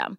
[0.00, 0.18] system.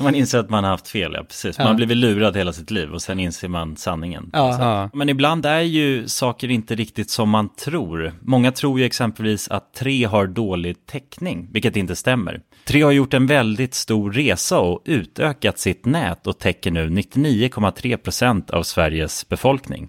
[0.00, 1.58] Man inser att man har haft fel, ja precis.
[1.58, 1.74] Man Ja.
[1.74, 4.30] blivit lurad hela sitt liv och sen inser man sanningen.
[4.32, 4.56] Ja.
[4.60, 4.90] Ja.
[4.92, 8.12] Men ibland är ju saker inte riktigt som man tror.
[8.22, 12.40] Många tror ju exempelvis att tre har dålig täckning, vilket inte stämmer.
[12.64, 18.50] Tre har gjort en väldigt stor resa och utökat sitt nät och täcker nu 99,3%
[18.50, 19.88] av Sveriges befolkning.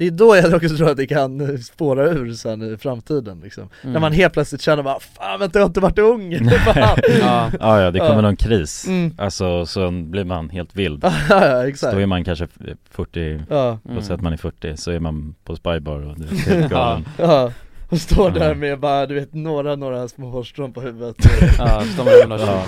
[0.00, 3.68] Det är då jag också tror att det kan spåra ur sen i framtiden liksom.
[3.82, 3.92] Mm.
[3.92, 6.98] När man helt plötsligt känner bara 'Fan vänta jag har inte varit ung' Fan.
[7.20, 8.20] Ja, ja, ja det kommer Ja.
[8.20, 8.86] någon kris.
[8.88, 9.14] Mm.
[9.18, 11.04] Alltså, så blir man helt vild.
[11.28, 12.48] Ja, ja Så exakt då är man kanske
[12.90, 16.24] 40, Ja, låt säga att man är 40, så är man på spybar och du
[16.24, 17.04] är helt galen.
[17.18, 17.52] ja
[17.88, 21.16] och står där med bara du vet några, några små hårstrån på huvudet
[21.58, 22.64] Ja, så de är väl Ja.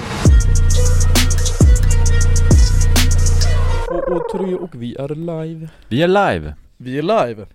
[3.88, 5.69] Två och tre och vi är live.
[5.88, 6.55] Vi är live!
[6.84, 7.46] Vi är live,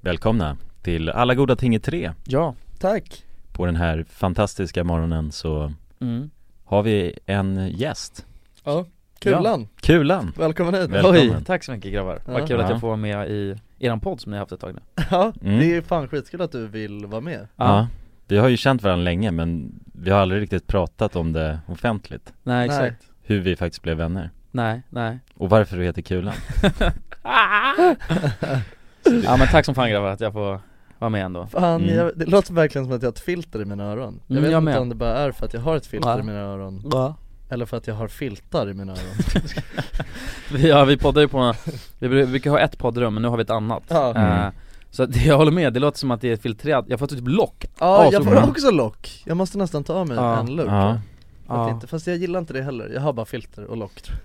[0.00, 2.12] Välkomna till Alla goda ting i tre.
[2.24, 2.54] Ja.
[2.78, 3.24] tack!
[3.52, 6.30] På den här fantastiska morgonen så Mm.
[6.64, 8.26] har vi en gäst.
[8.64, 8.86] Ja,
[9.20, 10.32] Kulan, Kulan!
[10.36, 10.90] välkommen hit!
[10.90, 11.20] Välkommen.
[11.20, 12.18] Oj, tack så mycket grabbar.
[12.26, 12.32] Ja.
[12.32, 12.70] Vad kul att Ja.
[12.70, 14.80] jag får vara med i eran podd som ni har haft ett tag nu.
[15.10, 15.58] Ja, Mm.
[15.58, 17.86] det är fan skitkul att du vill vara med Ja.
[18.28, 22.32] Vi har ju känt varandra länge men vi har aldrig riktigt pratat om det offentligt.
[22.42, 22.86] Nej, Nej.
[22.86, 23.10] exakt.
[23.22, 24.30] Hur vi faktiskt blev vänner.
[24.50, 25.18] Nej, nej.
[25.36, 26.34] Och varför du heter Kulan.
[29.24, 30.60] Ja men tack som fan grabbar att jag får
[30.98, 31.46] vara med ändå.
[31.46, 31.96] Fan, Mm.
[31.96, 34.42] jag, det låter verkligen som att jag har ett filter i mina öron Jag Mm,
[34.42, 34.78] vet jag inte med.
[34.80, 36.18] om det bara är för att jag har ett filter Ja.
[36.18, 37.14] i mina öron Ja.
[37.48, 39.02] Eller för att jag har filtar i mina öron
[40.52, 41.54] Vi, ja, vi poddar ju på,
[41.98, 43.82] vi bru- vi brukar ha ett poddrum men nu har vi ett annat.
[43.88, 44.14] Ja.
[44.16, 44.46] Eh,
[44.90, 47.28] så att jag håller med, det låter som att det är filtrerat, jag får typ
[47.28, 47.64] lock.
[47.64, 48.44] Ja, Ja, jag får bra.
[48.44, 50.38] också lock Jag måste nästan ta av mig Ja.
[50.40, 50.66] en look
[51.56, 54.18] Ja, inte, Fast jag gillar inte det heller, jag har bara filter och lock tror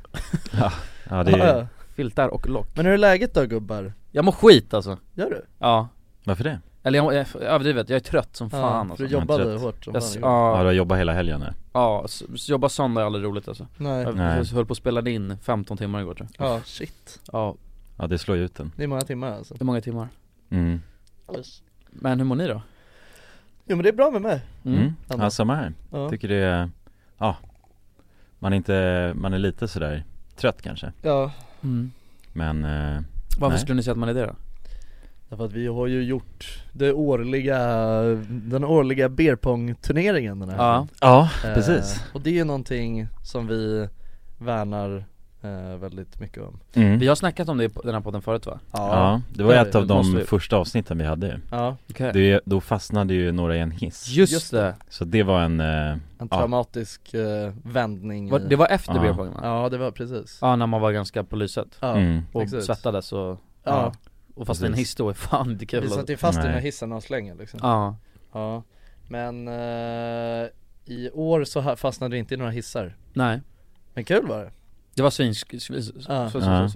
[0.51, 0.71] jag
[1.09, 1.67] ja det är Ja, ja.
[1.95, 2.67] Filtar och lock.
[2.75, 3.93] Men hur är läget då gubbar?
[4.11, 4.97] Jag mår skit alltså.
[5.13, 5.45] Gör du?
[5.57, 5.87] Ja.
[6.23, 6.59] Varför det?
[6.83, 8.95] Eller jag, jag överdrivet, jag är trött som fan ja, alltså.
[8.95, 10.29] för du är jobbade hårt som Jag, fan igår.
[10.29, 11.53] Ja, du ja, har jobbat hela helgen nu?
[11.73, 12.05] ja,
[12.47, 13.67] jobba söndag är aldrig roligt alltså.
[13.77, 14.45] Nej, Jag Nej.
[14.53, 16.47] höll på att spela in 15 timmar igår tror jag.
[16.47, 17.55] ja shit Ja,
[17.97, 20.07] Ja det slår ju ut den Det är många timmar alltså hur många timmar?
[20.49, 20.81] Mm,
[21.89, 22.61] Men hur mår ni då?
[23.65, 24.93] Jo men det är bra med mig mm.
[25.09, 25.25] Ändå.
[25.25, 26.69] ja samma här Ja, Tycker det är,
[27.19, 27.37] ja
[28.39, 30.03] Man är inte, man är lite sådär
[30.35, 31.31] trött kanske ja
[31.63, 31.91] Mm.
[32.33, 33.01] Men, eh,
[33.39, 33.59] Varför Nej.
[33.59, 34.35] skulle ni säga att man är det då?
[35.29, 37.57] Därför att vi har ju gjort det årliga,
[38.29, 40.87] den årliga beerpong-turneringen den här Ja.
[41.01, 43.87] ja Eh, precis Och det är ju någonting som vi
[44.37, 45.05] värnar
[45.41, 46.99] eh, väldigt mycket om mm.
[46.99, 48.59] Vi har snackat om det i den här podden förut va?
[48.71, 52.41] Ja, det var det ett av de vi- första avsnitten vi hade Ja, Okej det,
[52.45, 55.67] Då fastnade ju några i en hiss Just, Just det, Så det var en, eh,
[55.91, 56.27] en Ja.
[56.27, 59.13] traumatisk eh, vändning Var, i- det var efter Ja.
[59.13, 59.27] va?
[59.43, 62.21] Ja det var precis Ja, när man var ganska på lyset Ja, mm.
[62.33, 62.63] och exakt.
[62.65, 63.93] svettades och, ja.
[64.35, 64.87] och fast en Precis.
[64.87, 67.11] hiss då är fan inte kul vi satt ju fast i den här hissen och
[67.11, 67.95] länge liksom Ja,
[68.33, 68.63] Ja,
[69.07, 70.47] men eh,
[70.85, 73.41] i år så fastnade vi inte i några hissar nej
[73.93, 74.51] Men kul var det
[74.99, 76.29] Det var svinsk, svins, Ja.
[76.33, 76.69] Ja.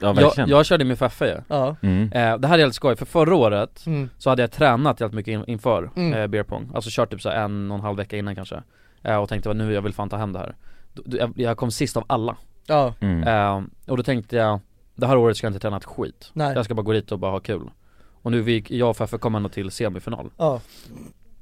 [0.00, 2.12] jag, verkligen jag körde med Feffe ju Ja, mm.
[2.12, 4.08] eh, Det här är helt skoj, för förra året mm.
[4.18, 6.14] så hade jag tränat jävligt mycket in, inför Mm.
[6.14, 8.62] eh, beer pong Alltså kört typ så här en och en halv vecka innan kanske
[9.02, 10.56] eh, Och tänkte att nu jag vill fan ta hem det här
[10.92, 12.36] Då- då- jag, jag kom sist av alla
[12.66, 13.22] ja, Mm.
[13.28, 14.60] eh, Och då tänkte jag
[14.94, 17.12] Det här året ska jag inte träna ett skit nej, Jag ska bara gå dit
[17.12, 17.70] och bara ha kul
[18.22, 20.60] Och nu vi, jag och Feffe kom ändå till semifinal ja,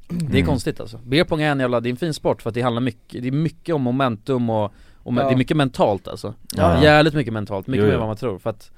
[0.09, 0.47] Det är Mm.
[0.47, 2.62] konstigt alltså Beer pong är en jävla, det är en fin sport för att det
[2.62, 4.73] handlar mycket, det är mycket om momentum och
[5.04, 5.25] Och Ja.
[5.25, 6.82] det är mycket mentalt alltså Ja.
[6.82, 8.71] Jävligt mycket mentalt, mycket Jo, mer än vad man tror för att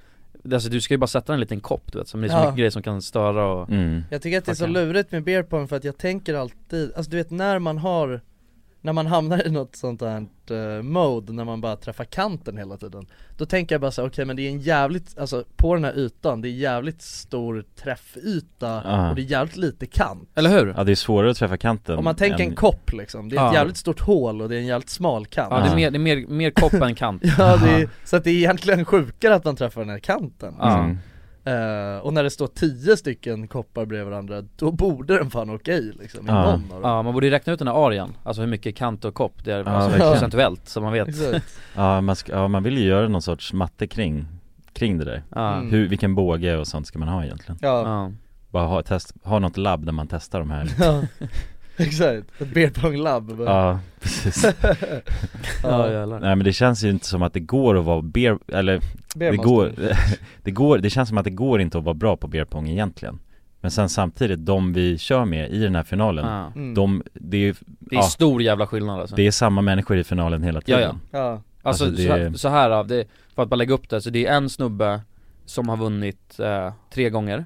[0.52, 2.34] Alltså du ska ju bara sätta en liten kopp du vet, som det är så
[2.34, 2.40] Ja.
[2.40, 4.02] mycket grejer som kan störa och Mm.
[4.10, 6.92] Jag tycker att det är så lurigt med beer pong för att jag tänker alltid,
[6.96, 8.20] alltså du vet när man har
[8.84, 12.76] när man hamnar i något sånt här uh, mode när man bara träffar kanten hela
[12.76, 15.74] tiden Då tänker jag bara så här, okej men det är en jävligt, alltså på
[15.74, 19.08] den här ytan, det är jävligt stor träffyta Ja.
[19.10, 20.74] och det är jävligt lite kant Eller hur?
[20.76, 23.36] Ja det är svårare att träffa kanten Om man tänker än- en kopp liksom, det
[23.36, 23.54] är ett Ja.
[23.54, 25.96] jävligt stort hål och det är en jävligt smal kant Ja det är mer, det
[25.96, 29.34] är mer, mer kopp än kant Ja, det är, så att det är egentligen sjukare
[29.34, 30.90] att man träffar den här kanten Ja.
[31.44, 35.92] Eh, Och när det står tio stycken koppar bredvid varandra, då borde den fan okej
[36.00, 36.42] liksom, i Ja.
[36.42, 38.76] någon av dem Ja man borde ju räkna ut den här arean, alltså hur mycket
[38.76, 41.08] kant och kopp det är, Ja, alltså procentuellt så man vet.
[41.76, 44.26] Ja man, ska, ja man vill ju göra någon sorts matte kring,
[44.72, 45.70] kring det där Ja, Mm.
[45.70, 47.58] Hur, vilken båge och sånt ska man ha egentligen?
[47.62, 48.12] Ja, ja.
[48.50, 51.02] Bara ha, test, ha något labb där man testar de här ja.
[51.86, 54.44] exakt, beer pong labb Ja, precis.
[55.62, 55.90] Ja.
[55.90, 56.20] Jävlar.
[56.20, 58.80] Nej men det känns ju inte som att det går att vara beer, eller
[59.16, 59.72] Beer det går,
[60.42, 62.68] det går, det känns som att det går inte att vara bra på beer pong
[62.68, 63.18] egentligen.
[63.60, 66.52] Men sen samtidigt, de vi kör med i den här finalen, ja.
[66.60, 66.74] Mm.
[66.74, 69.16] de, det är, Det är ja, stor jävla skillnad alltså.
[69.16, 71.00] Det är samma människor i finalen hela Ja, tiden.
[71.10, 71.18] Ja.
[71.18, 73.04] Ja, Alltså, Alltså, så, det- här, så här det,
[73.34, 75.00] för att bara lägga upp det, så det är en snubbe
[75.46, 77.44] som har vunnit eh, tre gånger.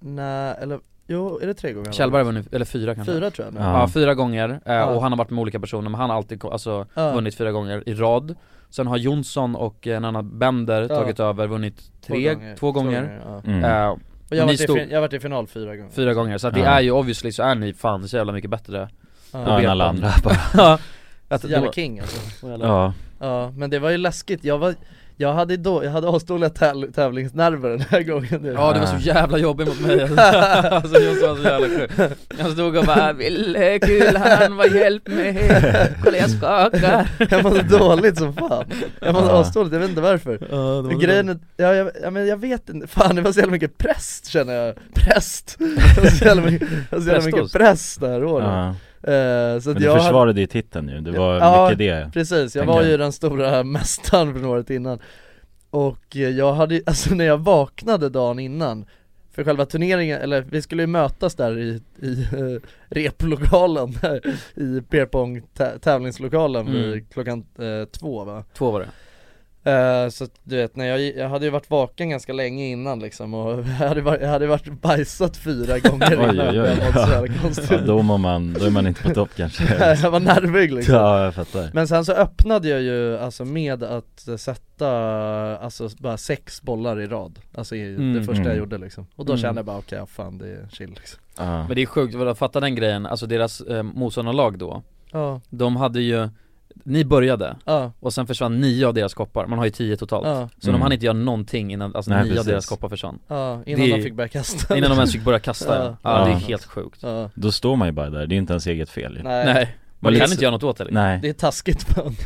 [0.00, 1.92] Nej eller, jo är det tre gånger?
[1.92, 3.80] Kjellberg har vunnit, eller fyra kanske Fyra tror jag Ja.
[3.80, 4.84] Ja, fyra gånger, eh, Ja.
[4.86, 7.12] och han har varit med olika personer men han har alltid alltså, Ja.
[7.12, 8.34] vunnit fyra gånger i rad
[8.70, 10.88] Sen har Jonsson och en annan Bender Ja.
[10.88, 13.42] tagit över, vunnit tre, två gånger, ja.
[13.50, 13.64] mm.
[13.64, 13.88] Eh,
[14.30, 16.14] Och jag har varit, i, stod- fin- jag har varit i final fyra gånger fyra
[16.14, 18.88] gånger, så att det är ju obviously så är ni fan så jävla mycket bättre
[19.32, 20.78] Ja, än alla andra bara Ja,
[21.28, 24.74] att det Jävla var- king alltså Ja, Ja, men det var ju läskigt, jag var
[25.16, 28.52] Jag hade då, jag hade asdåliga täv- tävlingsnerver den här gången nu.
[28.52, 30.02] Ja du var så jävla jobbig mot mig.
[30.70, 31.88] Alltså Jonsson var så jävla kul
[32.38, 37.08] Jag stod och bara 'Ville Kulan, vad hjälp mig' Kolla jag skakar.
[37.30, 38.64] Jag mådde dåligt som fan.
[39.00, 39.40] Jag mådde Ja.
[39.40, 40.38] asdåligt, jag vet inte varför.
[40.50, 43.52] Ja, Grejen är, ja, jag, ja, men jag vet inte, fan det var så jävla
[43.52, 44.74] mycket präst känner jag.
[44.94, 45.56] Präst!
[45.58, 48.74] Det var så jävla mycket, det var så jävla mycket präst det här året ja.
[49.06, 51.78] Eh, Så att Men du jag hade, försvarade ju titeln ju, det var Ja, mycket
[51.78, 52.90] det precis, jag var jag.
[52.90, 54.98] ju den stora mästaren från året innan.
[55.70, 58.84] Och eh, jag hade, alltså när jag vaknade dagen innan
[59.32, 62.58] För själva turneringen, eller vi skulle ju mötas där i, i uh,
[62.88, 63.88] replokalen
[64.54, 66.90] I Pierpong tä- tävlingslokalen Mm.
[66.90, 68.44] vid klockan eh, två va?
[68.56, 68.88] Två var det
[69.64, 72.98] Eh, så att, du vet, när jag, jag hade ju varit vaken ganska länge innan
[72.98, 76.78] liksom och jag hade, varit, jag hade varit bajsat fyra gånger Oj, innan oj, oj.
[76.80, 79.64] Jag jävla konstigt Ja, då, mår man, då är man inte på topp kanske
[80.02, 83.82] Jag var nervig liksom Ja, jag fattar Men sen så öppnade jag ju alltså med
[83.82, 84.88] att sätta
[85.58, 88.12] alltså bara sex bollar i rad Alltså i Mm.
[88.14, 88.58] det första jag Mm.
[88.58, 89.42] gjorde liksom Och då Mm.
[89.42, 91.66] kände jag bara okej, ja, fan det är chill liksom ja.
[91.66, 95.76] Men det är sjukt, vad fatta den grejen, alltså deras eh, motståndarlag då Ja, De
[95.76, 96.28] hade ju,
[96.84, 100.26] ni började ja, och sen försvann nio av deras koppar, man har ju tio totalt.
[100.26, 100.78] Ja, Så Mm.
[100.80, 102.46] de hann inte göra någonting innan, alltså Nej, nio av precis.
[102.46, 103.18] deras koppar försvann.
[103.28, 104.76] Ja, innan Det- de fick börja kasta.
[104.76, 105.96] Innan de ens fick börja kasta Ja.
[106.02, 106.38] ja, ja det är Ja.
[106.38, 107.02] helt sjukt.
[107.02, 109.22] Ja, Då står man ju bara där, det är inte ens eget fel ju.
[109.22, 111.02] Nej, Nej, man kan det- inte göra något åt det liksom.
[111.02, 112.16] Nej, det är taskigt man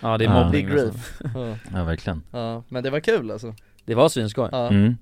[0.00, 0.42] Ja det är Ja.
[0.44, 0.90] mobbning liksom.
[0.90, 1.20] grief.
[1.34, 1.56] Ja.
[1.78, 2.22] ja verkligen.
[2.30, 3.54] Ja, men det var kul alltså.
[3.84, 4.96] Det var svinskoj, Ja, mm.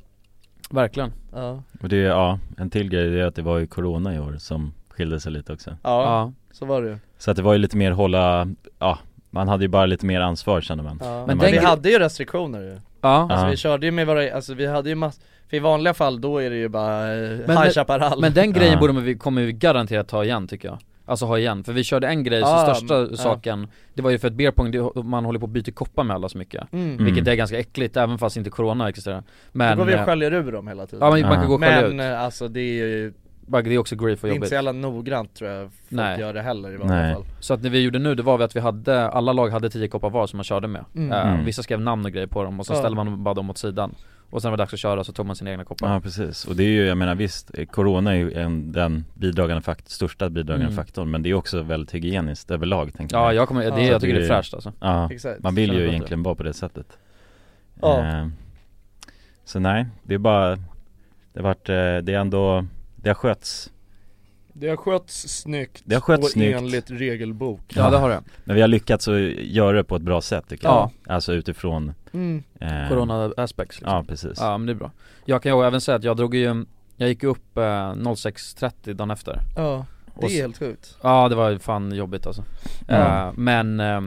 [0.70, 1.12] verkligen.
[1.32, 4.18] Ja, Och det är, ja, en till grej är att det var ju corona i
[4.18, 5.70] år som skilde sig lite också.
[5.70, 8.98] Ja, Ja, så var det ju Så att det var ju lite mer hålla, ja,
[9.30, 11.06] man hade ju bara lite mer ansvar kände man ja.
[11.16, 13.50] Men Men den vi hade ju restriktioner ju ja, Alltså Ja.
[13.50, 16.38] vi körde ju med våra, alltså vi hade ju mass för i vanliga fall då
[16.38, 18.80] är det ju bara eh, Men- High Chaparral Men den grejen Ja.
[18.80, 22.06] borde vi, kommer vi garanterat ta igen tycker jag Alltså ha igen, för vi körde
[22.06, 23.16] en grej, så största ja.
[23.16, 26.04] saken Det var ju för att beer pong, det, man håller på att byta koppar
[26.04, 26.90] med alla så mycket mm.
[26.92, 27.04] Mm.
[27.04, 30.04] Vilket är ganska äckligt, även fast inte corona existerar Då Men, går vi och eh,
[30.04, 32.20] sköljer ur dem hela tiden ja men man kan gå och skölja Men ut eh,
[32.22, 33.12] alltså det är ju
[33.46, 35.72] Det är också grief det och är inte jobbigt så jävla noggrant tror jag folk
[35.88, 36.20] Nej.
[36.20, 37.14] gör det heller i vanliga Nej.
[37.14, 39.48] fall Så att det vi gjorde nu, det var vi att vi hade, alla lag
[39.48, 41.12] hade 10 koppar var som man körde med Mm.
[41.12, 41.44] Mm.
[41.44, 42.82] Vissa skrev namn och grejer på dem och sen Ja.
[42.82, 43.94] ställde man bara dem åt sidan
[44.30, 46.44] Och sen var det dags att köra så tog man sina egna koppar Ja precis,
[46.44, 49.88] och det är ju, jag menar visst, eh, Corona är ju en, den bidragande fakt,
[49.90, 50.76] största bidragande Mm.
[50.76, 53.80] faktorn Men det är också väldigt hygieniskt överlag tänker Ja jag jag kommer, det, Ja.
[53.80, 56.42] jag tycker det är Det fräscht alltså Ja, Exakt man vill ju egentligen vara på
[56.42, 56.98] det sättet
[57.82, 57.98] Ja.
[58.04, 58.26] Eh,
[59.44, 60.56] Så nej, det är bara,
[61.32, 62.66] det har varit, det är ändå,
[63.04, 63.70] det har skötts
[64.52, 66.58] Det har skötts snyggt Det har skötts och snyggt.
[66.58, 70.02] enligt regelbok Ja det har det Men vi har lyckats att göra det på ett
[70.02, 70.90] bra sätt tycker Ja.
[71.06, 72.42] jag Alltså utifrån mm.
[72.60, 73.96] eh, Corona aspects liksom.
[73.96, 74.90] Ja precis Ja men det är bra
[75.24, 76.64] Jag kan ju även säga att jag drog ju,
[76.96, 81.28] jag gick upp eh, 06.30 dagen efter Ja, det Och är s- helt sjukt Ja
[81.28, 82.44] det var ju fan jobbigt alltså
[82.88, 83.28] Ja.
[83.28, 84.00] Eh, Men, eh,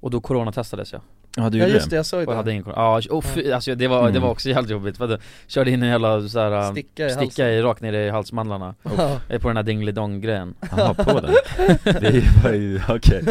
[0.00, 1.00] och då coronatestades jag
[1.38, 1.96] Ja du Ja gjorde just det, det?
[1.96, 2.36] jag såg Och jag det.
[2.36, 2.72] hade ingen koll.
[2.76, 4.22] Ja, oh, fy, alltså det var, det Mm.
[4.22, 7.48] var också jävligt jobbigt för att jag körde in en jävla såhär Sticka i Sticka
[7.50, 8.74] i, rakt ner i halsmandlarna.
[8.98, 9.38] Ja.
[9.38, 11.30] På den här dingelidong grejen Jaha, på den?
[11.84, 13.22] Det är ju, var ju, okej.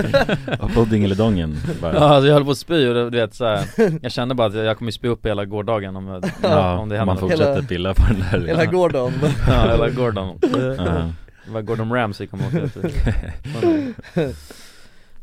[0.60, 1.94] Ja, På dingelidongen bara.
[1.94, 3.66] Ja alltså jag höll på att spy och det- du vet såhär
[4.02, 6.98] Jag kände bara att jag kommer spy upp hela gårdagen om, jag- Ja, om det
[6.98, 9.14] händer man fortsätter Hela- pilla på den där Hela Gordon
[9.48, 10.40] Ja, hela Gordon
[10.78, 11.10] Ja.
[11.46, 14.34] Det var Gordon Ramsay kom åt det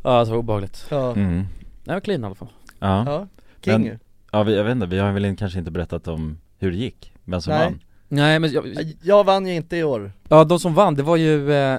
[0.02, 0.86] Ja, så var obehagligt.
[0.90, 1.34] Ja, mm.
[1.36, 1.46] Nej
[1.94, 2.48] men clean i alla fall
[2.84, 3.26] Ja, ja,
[3.60, 3.98] king Men-
[4.32, 7.12] ja vi, jag vet inte, vi har väl kanske inte berättat om hur det gick,
[7.24, 7.64] vem som Nej.
[7.64, 8.64] vann Nej men jag,
[9.02, 11.78] Jag vann ju inte i år Ja de som vann, det var ju, eh,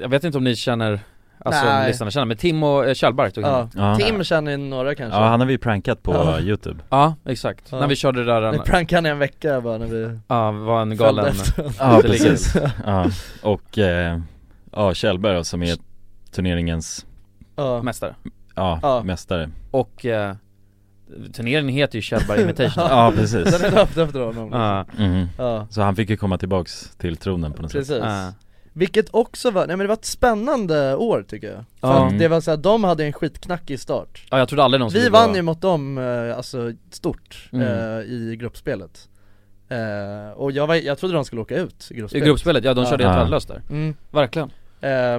[0.00, 1.00] jag vet inte om ni känner
[1.40, 1.88] Alltså Nej.
[1.88, 3.68] lyssnarna känner, men Tim och eh, Kjellberg tog Ja.
[3.74, 3.96] Ja.
[3.96, 6.40] Tim känner ju några kanske Ja han har vi prankat på Ja.
[6.40, 7.64] youtube Ja, exakt.
[7.70, 7.80] Ja.
[7.80, 10.96] När vi körde det där, Vi prankade en vecka bara när vi ja, var en
[10.96, 11.34] galen
[11.78, 13.06] Ja precis, ja,
[13.42, 14.20] och eh,
[14.72, 15.76] ja Kjellberg som är
[16.30, 17.06] turneringens,
[17.56, 18.14] Ja, mästare
[18.58, 19.02] ja, Ja.
[19.02, 20.34] mästare Och eh,
[21.32, 25.26] turneringen heter ju Kjellberg Invitation Ja precis den är döpt efter honom Ja, Mhm.
[25.38, 28.32] Ja, Så han fick ju komma tillbaks till tronen på något sätt precis ja.
[28.72, 32.06] Vilket också var, nej men det var ett spännande år tycker jag För Ja.
[32.06, 34.90] att det var så här, de hade en skitknackig start ja jag trodde aldrig någon
[34.90, 37.68] Vi vann ju mot dem, eh, alltså stort, Mm.
[37.68, 39.08] eh, i gruppspelet
[39.68, 42.74] eh, Och jag, var, jag trodde de skulle åka ut i I gruppspelet gruppspelet, ja
[42.74, 42.90] de Ja.
[42.90, 43.18] körde helt Ja.
[43.18, 43.94] värdelöst där mm.
[44.10, 44.50] Verkligen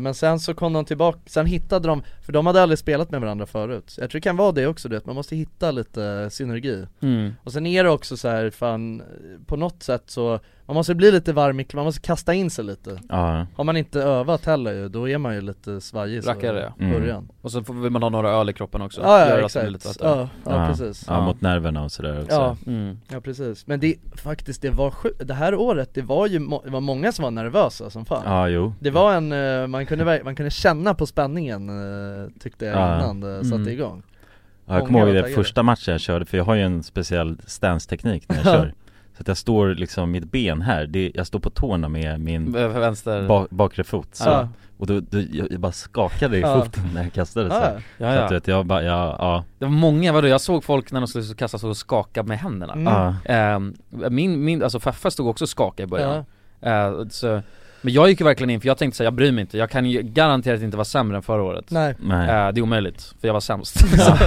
[0.01, 3.21] Men sen så kom de tillbaka, sen hittade de, för de hade aldrig spelat med
[3.21, 6.29] varandra förut Jag tror det kan vara det också du vet, man måste hitta lite
[6.31, 7.33] synergi mm.
[7.43, 9.03] Och sen är det också så här, fan,
[9.45, 12.65] på något sätt så, man måste bli lite varm i man måste kasta in sig
[12.65, 12.99] lite.
[13.09, 16.73] Ja, Har man inte övat heller ju, då är man ju lite svajig så Rackare,
[16.77, 16.85] ja.
[16.85, 16.99] Mm.
[16.99, 17.29] början.
[17.41, 19.01] Och så vill man ha några öl i kroppen också.
[19.01, 21.05] Ja ja exakt, ja, ja, precis.
[21.07, 22.35] Ja, mot nerverna och sådär också.
[22.35, 22.99] Ja, mm.
[23.11, 26.69] ja precis, men det, faktiskt det var sjukt, det här året, det var ju, det
[26.71, 28.23] var många som var nervösa som fan.
[28.25, 28.73] Ja, jo.
[28.79, 32.97] Det var en, eh, man kunde, man kunde känna på spänningen eh, tyckte jag Ja.
[32.99, 33.67] innan det satte Mm.
[33.73, 34.03] igång.
[34.65, 37.37] Ja, jag kommer ihåg det första matchen jag körde, för jag har ju en speciell
[37.47, 38.51] stance-teknik när jag Ja.
[38.53, 38.73] kör
[39.19, 42.51] Så att jag står liksom, mitt ben här, det, jag står på tårna med min
[42.51, 43.27] Vänster.
[43.27, 44.29] ba, bakre fot så.
[44.29, 44.49] Ja.
[44.77, 46.65] Och då, då jag, jag bara skakade i Ja.
[46.65, 49.65] foten när jag kastade så, Ja, Ja, så att vet, jag bara, ja, ja, Det
[49.65, 52.73] var många, vadå, jag såg folk när de skulle kasta så och skaka med händerna.
[52.73, 52.85] Mm.
[52.93, 53.73] ja, Ehm,
[54.09, 56.15] Min, min, alltså Feffe stod också och skakade i början.
[56.15, 56.25] Ja,
[56.61, 57.41] Eh, så,
[57.81, 59.69] Men jag gick ju verkligen in för jag tänkte säga jag bryr mig inte, jag
[59.69, 61.65] kan ju garanterat inte vara sämre än förra året.
[61.71, 61.95] Nej.
[61.99, 63.79] Nej, Eh, Det är omöjligt, för jag var sämst.
[63.99, 64.17] Så,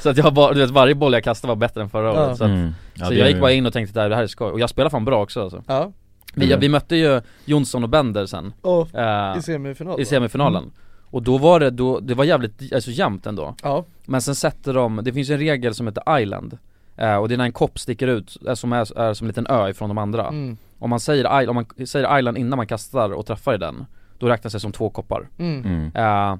[0.00, 2.26] så att jag bara, du vet varje boll jag kastade var bättre än förra Ja.
[2.26, 2.38] året.
[2.38, 2.74] Så, att, mm.
[2.94, 4.60] ja, så det jag gick bara in och tänkte att det här är skoj, och
[4.60, 5.62] jag spelar fan bra också alltså.
[5.66, 5.92] Ja,
[6.34, 6.60] vi, Mm.
[6.60, 8.52] vi mötte ju Jonsson och Bender sen.
[8.60, 10.08] Och eh, i semifinal i va?
[10.08, 10.62] semifinalen.
[10.62, 10.74] Mm.
[11.12, 13.54] Och då var det, då, det var jävligt, alltså jämnt ändå.
[13.62, 16.58] Ja, Men sen sätter de, det finns ju en regel som heter island.
[16.96, 19.28] Eh, Och det är när en kopp sticker ut, eh, som är, är som en
[19.28, 20.28] liten ö ifrån de andra.
[20.28, 23.86] Mm, Om man säger, om man säger island innan man kastar och träffar i den
[24.18, 25.90] Då räknas det som två koppar mm, mm.
[25.94, 26.38] eh,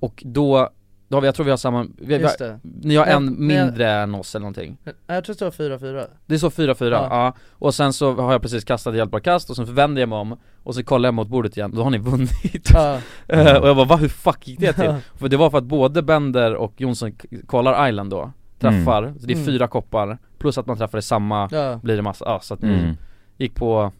[0.00, 0.68] Och då,
[1.08, 3.24] då har vi, jag tror vi har samma, vi, vi, just det ni har en
[3.24, 6.90] men- mindre än oss eller någonting Jag tror det var 4-4 Det är så 4-4,
[6.90, 7.06] ja.
[7.10, 7.32] Ja.
[7.52, 10.18] Och sen så har jag precis kastat ett hjälpbart kast och sen vänder jag mig
[10.18, 13.68] om Och så kollar jag mot bordet igen, då har ni vunnit Ja, Eh, Och
[13.68, 14.84] jag bara va, hur fuck gick det till?
[14.84, 14.96] Ja.
[15.14, 17.12] För det var för att både Bender och Jonsson
[17.46, 19.46] kollar Island då Träffar, så det är Mm.
[19.46, 22.62] fyra koppar Plus att man träffar i samma, ja, blir det massa, ja så att
[22.62, 22.96] Mm.
[23.36, 23.92] Gick på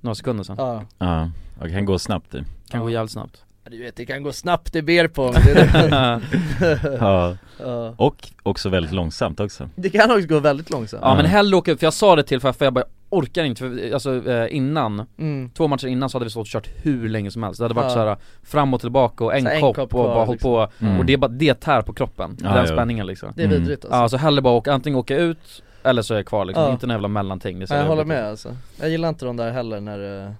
[0.00, 2.38] några sekunder sen ja Ja, och det kan gå snabbt det
[2.70, 2.80] Kan Ja.
[2.80, 6.96] gå jävligt snabbt Du vet det kan gå snabbt i beer pong, det, är det.
[7.00, 7.94] Ja, ja.
[7.96, 11.76] och också väldigt långsamt också det kan också gå väldigt långsamt Ja men hellre åka
[11.76, 15.06] för jag sa det till Feffe, jag bara jag orkar inte, för alltså eh, innan
[15.18, 15.50] mm.
[15.50, 17.74] Två matcher innan så hade vi stått och kört hur länge som helst Det hade
[17.74, 17.90] varit Ja.
[17.94, 20.98] så här fram och tillbaka och en, en kopp, kopp och bara hållit på Mm.
[20.98, 22.66] Och det är bara, det tär på kroppen, Ja, den ja.
[22.66, 23.58] spänningen liksom Det är Mm.
[23.60, 26.44] vidrigt alltså Ja så hellre bara åka, antingen åka ut eller så är jag kvar
[26.44, 26.72] liksom, Ja.
[26.72, 28.56] inte någon jävla mellanting det Ja, jag håller med alltså.
[28.80, 30.32] Jag gillar inte de där heller när eh,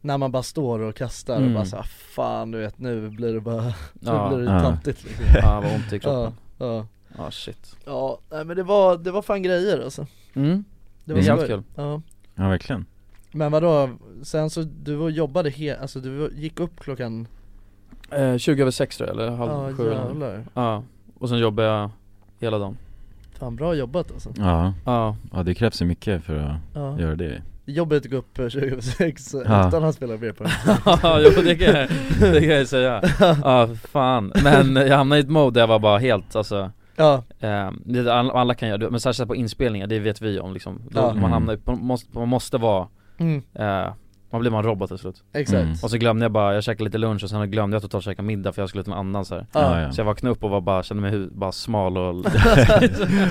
[0.00, 1.48] När man bara står och kastar Mm.
[1.48, 1.82] och bara så, ah,
[2.14, 3.64] fan du vet nu blir det bara,
[4.00, 4.30] Ja.
[4.30, 4.60] nu blir det Ja.
[4.60, 6.34] tantigt liksom Ja vad ont i Ja, kroppen.
[6.58, 6.86] Ja,
[7.18, 7.30] Ja.
[7.30, 7.76] Shit.
[7.84, 10.06] Ja, nej men det var, det var fan grejer alltså.
[10.34, 10.64] Mm,
[11.04, 11.26] Det det är skoj.
[11.28, 11.62] jävligt kul.
[11.74, 12.00] Ja,
[12.34, 12.86] Ja verkligen.
[13.32, 13.90] Men vadå,
[14.22, 17.28] sen så, du var- jobbade he, alltså du var- gick upp klockan,
[18.10, 20.44] eh, 20 över 6 tror jag, eller halv ja sju jävlar.
[20.54, 20.82] Ja,
[21.18, 21.90] och sen jobbar jag
[22.40, 22.76] hela dagen
[23.44, 24.30] Fan bra jobbat alltså.
[24.36, 27.42] Ja, Ja, ja det krävs ju mycket för att Ja, göra det.
[27.66, 29.68] Jobbigt att gå upp eh, 2006 Ja.
[29.68, 30.46] utan att spela beer pong
[31.02, 31.88] ja jo, det kan jag,
[32.32, 33.02] det kan jag säga.
[33.44, 37.22] Ja fan, men jag hamnade i ett mode där jag var bara helt alltså Ja,
[37.40, 37.70] eh,
[38.32, 40.82] alla, kan göra det, men särskilt på inspelningar, det vet vi om liksom.
[40.94, 41.00] Ja.
[41.02, 41.30] Man Mm.
[41.32, 43.92] hamnar, man måste, man måste vara, mm, eh,
[44.34, 45.22] man blir man robot till slut.
[45.32, 45.62] Exakt.
[45.62, 45.72] Mm.
[45.82, 48.22] Och så glömde jag bara, jag käkade lite lunch och sen glömde jag totalt käka
[48.22, 49.46] middag för jag skulle till en annan så här.
[49.52, 49.92] Ja, ja.
[49.92, 52.14] Så jag vaknade upp och var bara, kände mig hu- bara smal och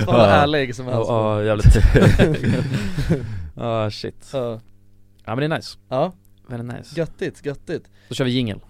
[0.06, 1.08] Vad härlig som Ja, helst.
[1.10, 1.76] Ja, jävligt.
[3.56, 4.30] Ja shit.
[4.32, 4.60] Ja,
[5.24, 6.12] Ja men det är nice, ja,
[6.48, 7.00] väldigt nice.
[7.00, 7.84] Göttigt, göttigt.
[8.08, 8.60] Då kör vi jingel.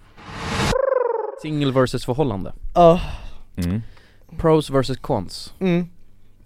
[1.41, 2.53] Singel versus förhållande.
[2.75, 3.01] Ja,
[3.57, 3.81] Mm.
[4.37, 5.53] Pros versus cons.
[5.59, 5.85] Mm.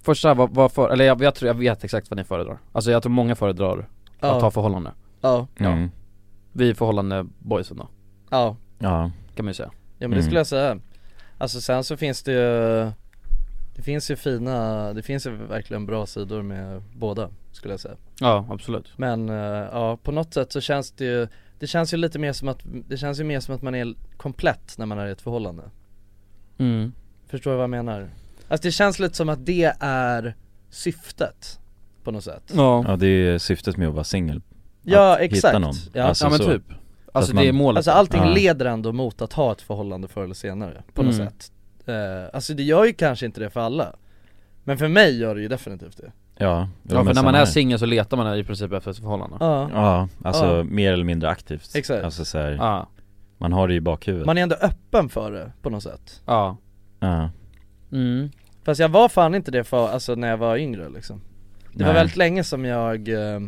[0.04, 2.58] Första, vad, vad för, eller jag, jag tror jag vet exakt vad ni föredrar.
[2.72, 3.88] Alltså jag tror många föredrar
[4.20, 4.36] Ja.
[4.36, 5.92] att ha förhållande Ja, Mm.
[6.54, 7.88] Vi är förhållande boysen då,
[8.30, 9.12] ja, Ja.
[9.36, 9.70] kan man ju säga.
[9.74, 10.24] Ja men det Mm.
[10.24, 10.80] skulle jag säga.
[11.38, 12.92] Alltså sen så finns det ju
[13.76, 17.96] Det finns ju fina, det finns ju verkligen bra sidor med båda skulle jag säga.
[18.20, 18.98] Ja, absolut.
[18.98, 19.36] Men eh,
[19.72, 21.28] ja, på något sätt så känns det ju
[21.60, 23.94] Det känns ju lite mer som att, det känns ju mer som att man är
[24.18, 25.64] komplett när man är i ett förhållande.
[26.58, 26.92] Mm.
[27.28, 28.10] Förstår du vad jag menar?
[28.48, 30.36] Alltså det känns lite som att det är
[30.70, 31.60] syftet
[32.04, 32.52] På något sätt.
[32.56, 34.42] Ja, Ja det är syftet med att vara singel
[34.92, 35.74] Ja Att exakt, hitta någon.
[35.94, 36.04] ja.
[36.04, 36.46] Alltså, ja men så.
[36.46, 36.64] typ
[37.12, 38.34] Alltså det är målet Alltså allting Ja.
[38.34, 41.28] leder ändå mot att ha ett förhållande förr eller senare, på något Mm.
[41.28, 41.52] sätt
[41.86, 41.96] eh,
[42.36, 43.96] Alltså det gör ju kanske inte det för alla
[44.64, 47.80] Men för mig gör det ju definitivt det Ja, Ja för när man är singel
[47.80, 50.64] så letar man i princip efter ett förhållande Ja, Ja, alltså Ja.
[50.64, 52.04] mer eller mindre aktivt Exakt.
[52.04, 52.88] Alltså så här, Ja,
[53.38, 56.58] man har det i bakhuvudet man är ändå öppen för det på något sätt ja,
[57.00, 57.30] Ja,
[57.92, 58.30] mm.
[58.64, 61.22] Fast jag var fan inte det för, alltså när jag var yngre liksom
[61.74, 62.00] Det var Nej.
[62.02, 63.40] väldigt länge som jag eh,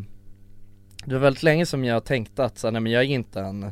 [1.06, 3.72] Det var väldigt länge som jag tänkte att så, nej men jag är inte en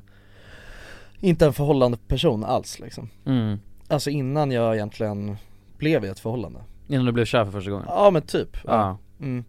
[1.19, 3.59] Inte en förhållande person alls liksom Mm.
[3.87, 5.37] Alltså innan jag egentligen
[5.77, 7.85] blev i ett förhållande Innan du blev kär för första gången?
[7.89, 8.71] Ja men typ, ja.
[8.71, 9.43] Ja, Mm.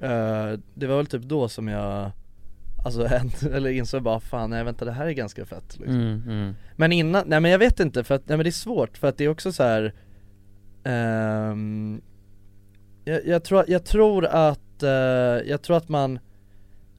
[0.00, 2.10] Eh, det var väl typ då som jag
[2.84, 3.08] Alltså
[3.52, 6.00] eller insåg bara fan nej vänta det här är ganska fett liksom.
[6.00, 6.54] mm, mm.
[6.76, 9.08] Men innan, nej men jag vet inte för att, nej men det är svårt för
[9.08, 9.94] att det är också så här.
[10.84, 12.00] ehm,
[13.04, 14.90] jag, jag, tror, jag tror att, eh,
[15.50, 16.18] jag tror att man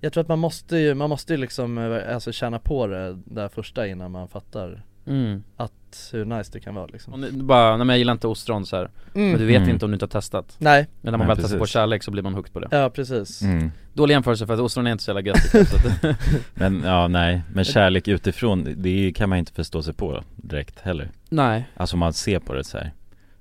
[0.08, 3.18] Jag tror att man måste ju, man måste ju liksom eh, alltså känna på det
[3.26, 5.44] där första innan man fattar Mm.
[5.58, 8.28] att hur nice det kan vara liksom Och nu, bara, nej men jag gillar inte
[8.28, 8.90] ostron så här.
[9.16, 9.30] Mm.
[9.32, 9.70] Men du vet Mm.
[9.70, 12.04] inte om du inte har testat Nej, Men när man Nej, väl testar på kärlek
[12.04, 13.72] så blir man hooked på det ja precis mm.
[13.94, 16.18] Dålig jämförelse för att ostron är inte så jävla gött att,
[16.54, 21.12] Men ja, nej, men kärlek utifrån, det kan man inte förstå sig på direkt heller
[21.30, 22.92] Nej Alltså man ser på det så här.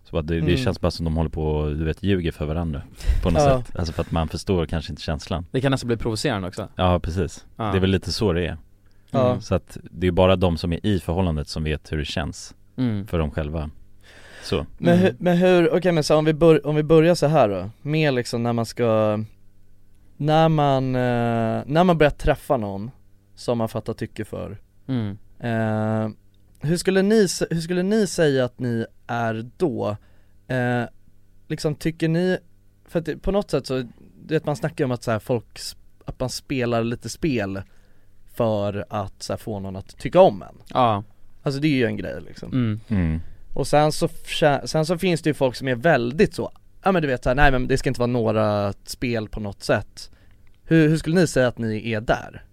[0.09, 0.57] Så bara, det, det Mm.
[0.57, 2.83] känns bara som de håller på och, du vet, ljuger för varandra
[3.23, 3.63] På något Ja.
[3.63, 6.69] sätt, alltså för att man förstår kanske inte känslan Det kan nästan bli provocerande också
[6.77, 7.65] Ja precis, Ja.
[7.65, 8.57] det är väl lite så det är
[9.11, 9.41] Ja.
[9.41, 12.55] Så att det är bara de som är i förhållandet som vet hur det känns
[12.77, 13.07] mm.
[13.07, 13.71] för dem själva
[14.43, 14.99] Så, Men, Mm.
[15.05, 17.71] hur, men hur, okej men så om vi, bör, om vi börjar så här då,
[17.83, 19.19] med liksom när man ska
[20.17, 22.91] När man, eh, när man börjar träffa någon
[23.35, 25.19] som man fattar tycke för Mm.
[25.41, 26.11] eh,
[26.61, 29.97] hur, skulle ni, hur skulle ni säga att ni är då?
[30.49, 30.85] Eh,
[31.49, 32.39] liksom tycker ni,
[32.89, 33.75] för att på något sätt så,
[34.27, 35.59] du vet man snackar om att så här, folk,
[36.05, 37.63] att man spelar lite spel
[38.35, 41.05] för att så här, få någon att tycka om en Ja,
[41.43, 42.81] Alltså det är ju en grej liksom mm.
[42.89, 43.21] mm.
[43.55, 44.09] och sen så,
[44.65, 46.51] sen så finns det ju folk som är väldigt så,
[46.83, 49.41] ja men du vet så här, nej men det ska inte vara några spel på
[49.41, 50.11] något sätt
[50.69, 52.45] Hur, hur skulle ni säga att ni är där?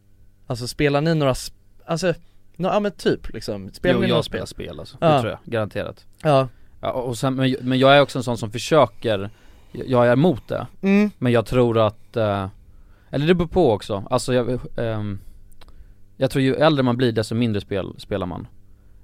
[0.48, 1.54] Alltså spelar ni några, sp-
[1.86, 2.14] alltså,
[2.58, 4.48] no, ja men typ liksom, spelar Jo, jag spel?
[4.48, 4.80] spelar spel?
[4.80, 5.08] alltså, Ja.
[5.08, 6.06] det tror jag, garanterat.
[6.24, 6.48] Ja,
[6.82, 9.30] ja, och sen, men, men jag är också en sån som försöker
[9.72, 12.48] Jag är emot det, mm, men jag tror att eh,
[13.10, 15.20] Eller det beror på också, alltså jag, ehm,
[16.18, 18.48] Jag tror ju äldre man blir desto mindre spel spelar man.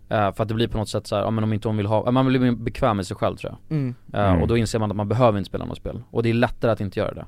[0.10, 1.78] Eh, För att det blir på något sätt så här, ja men om inte hon
[1.78, 3.78] vill ha, man blir bekväm med sig själv tror jag.
[3.78, 4.42] Mm, Eh, Mm.
[4.42, 6.72] Och då inser man att man behöver inte spela något spel, och det är lättare
[6.72, 7.26] att inte göra det.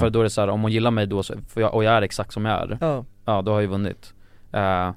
[0.00, 1.84] För då är det så här, om hon gillar mig då så, för jag, och
[1.84, 4.14] jag är exakt som jag är ja, Ja, då har jag ju vunnit.
[4.52, 4.90] Eh,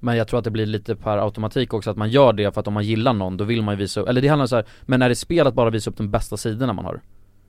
[0.00, 2.60] Men jag tror att det blir lite per automatik också att man gör det för
[2.60, 4.48] att om man gillar någon då vill man ju visa upp, eller det handlar om
[4.48, 7.00] så här, men är det spel att bara visa upp de bästa sidorna man har?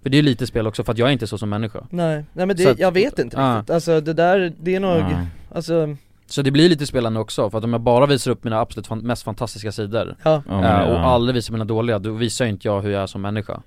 [0.04, 1.88] För det är ju lite spel också för att jag är inte så som människa
[1.90, 3.56] nej, nej men det, att- jag vet inte Ja.
[3.58, 5.26] riktigt, alltså det där, det är nog, Ja.
[5.56, 5.96] alltså,
[6.30, 8.88] Så det blir lite spelande också, för att om jag bara visar upp mina absolut
[8.88, 10.54] fan, mest fantastiska sidor ja, eh,
[10.90, 11.00] och ja.
[11.06, 13.62] aldrig visar mina dåliga, då visar ju inte jag hur jag är som människa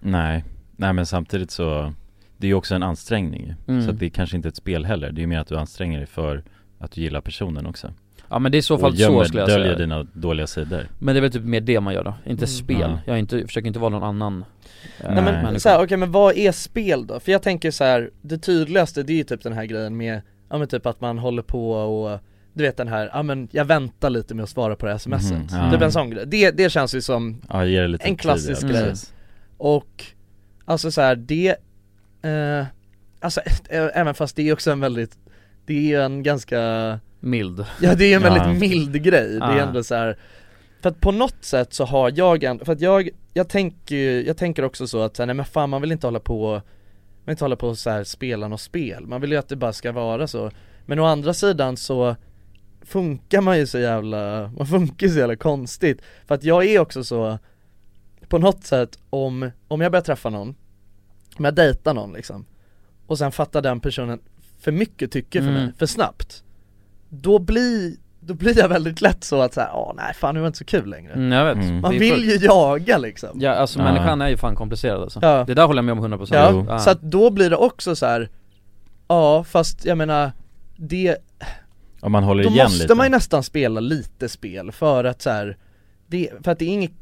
[0.00, 0.44] Nej,
[0.76, 1.92] nej men samtidigt så
[2.38, 3.54] Det är ju också en ansträngning.
[3.68, 3.82] Mm.
[3.82, 5.56] Så att det är kanske inte ett spel heller, det är ju mer att du
[5.58, 6.42] anstränger dig för
[6.78, 7.92] att du gillar personen också
[8.30, 10.86] Ja men det är i så fall så skulle jag döljer säga dina dåliga sidor
[10.98, 12.46] Men det är väl typ mer det man gör då, inte Mm.
[12.46, 12.80] spel.
[12.80, 12.98] Ja.
[13.06, 14.44] Jag inte, försöker inte vara någon annan
[15.00, 17.20] eh, Nej men så här, okej men vad är spel då?
[17.20, 20.20] För jag tänker så här, det tydligaste det är ju typ den här grejen med,
[20.50, 22.20] ja men typ att man håller på och
[22.52, 24.98] du vet den här, ja men jag väntar lite med att svara på det här
[24.98, 25.70] smset, Mhm, ja.
[25.72, 26.24] typ en sån grej.
[26.26, 28.82] Det, det känns ju som, Ja, ge det lite En tid, klassisk ja, grej.
[28.84, 29.12] precis.
[29.58, 30.04] och
[30.64, 31.48] alltså så här, det,
[32.22, 32.66] eh,
[33.20, 35.18] alltså ä- även fast det är också en väldigt,
[35.66, 36.60] det är ju en ganska,
[37.20, 37.64] Mild.
[37.82, 38.34] ja det är en Ja.
[38.34, 39.66] väldigt mild grej, det är Ja.
[39.68, 40.18] ändå så här.
[40.82, 44.36] För att på något sätt så har jag en, för att jag, jag tänker jag
[44.36, 46.62] tänker också så att nej men fan man vill inte hålla på man
[47.24, 49.56] vill inte hålla på och så här spela något spel, man vill ju att det
[49.56, 50.50] bara ska vara så
[50.86, 52.16] Men å andra sidan så
[52.82, 57.04] funkar man ju så jävla, man funkar så jävla konstigt För att jag är också
[57.04, 57.38] så
[58.28, 60.54] På något sätt om, om jag börjar träffa någon
[61.36, 62.46] Om jag dejtar någon liksom
[63.06, 64.20] Och sen fattar den personen
[64.60, 65.62] för mycket tycke för Mm.
[65.64, 66.42] mig, för snabbt
[67.08, 70.46] Då blir, då blir jag väldigt lätt så att säga, åh nej fan det var
[70.46, 71.80] inte så kul längre Mm, jag vet Mm.
[71.80, 73.84] Man Det är vill ju jaga liksom Ja alltså Ja.
[73.84, 75.44] människan är ju fan komplicerad alltså Ja.
[75.46, 76.78] Det där håller jag med om 100% Ja, Ja.
[76.78, 78.28] så att då blir det också så här.
[79.08, 80.32] Ja fast jag menar
[80.76, 81.16] det,
[82.00, 85.22] Om man håller då igen måste lite man ju nästan spela lite spel för att
[85.22, 85.56] så här,
[86.06, 86.92] det, för att det är inget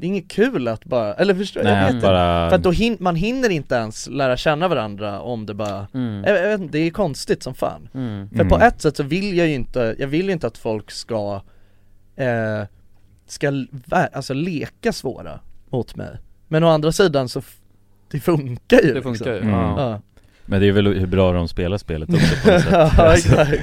[0.00, 2.62] det är inget kul att bara, eller förstår Nej, jag vet inte bara- För att
[2.62, 6.24] då hin, man hinner inte ens lära känna varandra om det bara, Mm.
[6.26, 8.28] jag, jag vet inte, det är konstigt som fan Mm.
[8.30, 8.68] För på Mm.
[8.68, 11.42] ett sätt så vill jag ju inte, jag vill ju inte att folk ska,
[12.16, 12.62] eh,
[13.26, 13.52] ska
[14.12, 16.16] alltså leka svåra mot mig
[16.48, 17.42] Men å andra sidan så,
[18.10, 19.48] det funkar ju Det funkar ju, liksom.
[19.54, 19.60] Mm.
[19.76, 20.00] ja.
[20.50, 23.62] Men det är väl hur bra de spelar spelet också på något sätt Ja, exakt.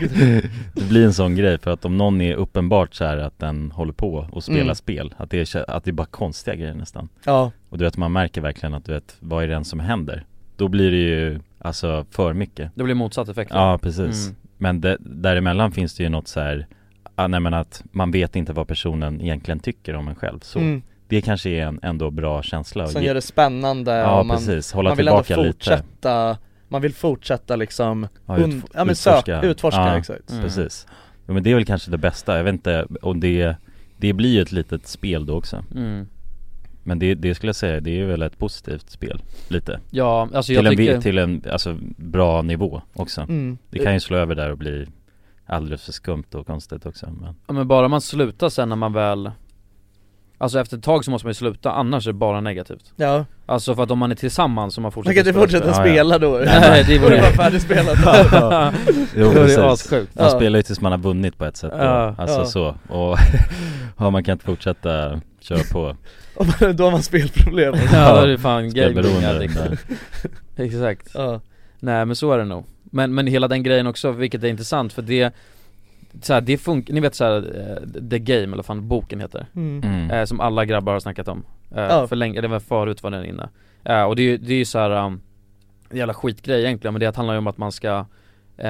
[0.74, 3.72] Det blir en sån grej för att om någon är uppenbart så här att den
[3.72, 4.76] håller på och spelar Mm.
[4.76, 7.98] spel Att det, är, att det är bara konstiga grejer nästan Ja, Och du vet
[7.98, 10.26] man märker verkligen att du vet, vad är det än som händer?
[10.56, 14.36] Då blir det ju, alltså för mycket Det blir motsatt effekt Ja precis Mm.
[14.58, 16.68] Men det, däremellan finns det ju något så här
[17.28, 20.82] nej men att man vet inte vad personen egentligen tycker om en själv så mm.
[21.08, 24.38] Det kanske är en ändå bra känsla som ge- gör det spännande Ja och man,
[24.38, 28.64] precis, hålla man vill ändå tillbaka lite fortsätta, man vill fortsätta liksom, Ja, und- ut-
[28.74, 29.22] ja men utforska.
[29.22, 29.98] söka, utforska Ja.
[29.98, 30.44] exakt Mm.
[30.44, 30.88] Precis
[31.26, 33.56] ja, men det är väl kanske det bästa, jag vet inte, och det
[33.98, 36.08] Det blir ju ett litet spel då också mm.
[36.84, 40.30] Men det, det skulle jag säga, det är ju väl ett positivt spel, lite Ja,
[40.34, 43.58] alltså jag till, en, tycker vi- till en, alltså bra nivå också mm.
[43.70, 44.88] Det kan ju slå över där och bli
[45.46, 48.94] alldeles för skumt och konstigt också men Ja men bara man slutar sen när man
[48.94, 49.32] väl
[50.38, 52.94] Alltså efter ett tag så måste man ju sluta, annars är det bara negativt.
[52.96, 55.44] Ja, Alltså för att om man är tillsammans så man man fortsätter kan inte spela
[55.44, 55.74] fortsätta ja.
[55.74, 56.42] spela då.
[56.46, 57.98] Nej, det är man färdigspelat.
[59.16, 60.16] Jo precis, assjukt.
[60.16, 61.74] man spelar ju tills man har vunnit på ett sätt.
[61.78, 62.16] Ja.
[62.18, 62.46] Alltså Ja.
[62.46, 63.18] så, och
[63.98, 65.96] ja, man kan inte fortsätta köra på.
[66.36, 67.76] Och då har man spelproblem.
[67.94, 68.66] Ja då är det fan
[69.26, 69.78] addict där.
[70.56, 71.12] Exakt.
[71.14, 71.42] Ja,
[71.80, 72.66] Nej men så är det nog.
[72.84, 75.34] Men, men hela den grejen också, vilket är intressant för det
[76.22, 77.42] så här, det funkar, ni vet såhär,
[78.10, 79.84] The Game eller vad fan boken heter mm.
[79.84, 80.12] mm.
[80.12, 81.44] eh, Som alla grabbar har snackat om
[81.76, 82.08] eh, Ja.
[82.08, 83.50] För länge, eller var förut var den inne
[83.84, 85.22] eh, Och det är ju, det är ju såhär, um,
[85.90, 88.06] en jävla skitgrej egentligen men det handlar ju om att man ska
[88.58, 88.70] eh,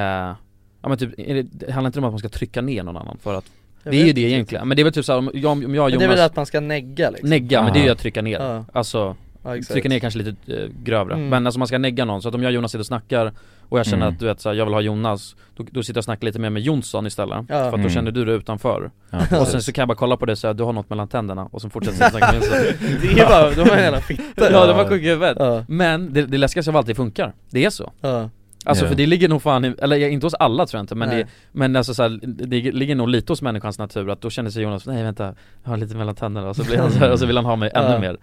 [0.82, 3.18] Ja men typ, det, det handlar inte om att man ska trycka ner någon annan
[3.18, 3.46] för att
[3.84, 4.34] Jag Det är ju det inte.
[4.34, 6.10] egentligen, men det är väl typ såhär om jag, om jag och Men det är
[6.10, 8.40] väl Jonas att man ska negga liksom Negga, men det är ju att trycka ner
[8.40, 8.66] Ja.
[8.74, 11.30] Alltså, Ja, trycka ner kanske lite eh, grövre Mm.
[11.30, 13.34] Men alltså man ska negga någon, så att om jag och Jonas sitter och snackar
[13.70, 14.14] Och jag känner Mm.
[14.14, 16.26] att du vet så här, jag vill ha Jonas Då, då sitter jag och snackar
[16.26, 17.38] lite mer med Jonsson istället.
[17.38, 17.46] Ja.
[17.48, 17.90] För att då Mm.
[17.90, 18.92] känner du dig utanför.
[19.10, 20.90] Ja, Och sen så kan jag bara kolla på det och säga du har något
[20.90, 21.46] mellan tänderna.
[21.52, 22.58] Och så fortsätter jag snacka med Jonsson.
[23.02, 25.38] Det är bara, de är jävla fitta Ja de var sjuka i huvudet.
[25.40, 27.34] Ja, Men det, det läskigaste av allt, det funkar.
[27.50, 27.92] Det är så.
[28.02, 28.30] Ja,
[28.66, 28.90] Alltså Ja.
[28.90, 31.18] för det ligger nog fan i, eller inte hos alla tror jag inte men Nej.
[31.24, 34.50] det, men alltså så här, det ligger nog lite hos människans natur att då känner
[34.50, 36.50] sig Jonas, nej vänta, jag har lite mellan tänderna.
[36.50, 38.00] Och så blir han så här, och så vill han ha mig ännu Ja.
[38.00, 38.18] mer.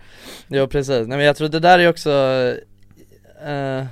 [0.49, 2.11] Jo precis, nej men jag tror det där är också
[3.47, 3.85] eh,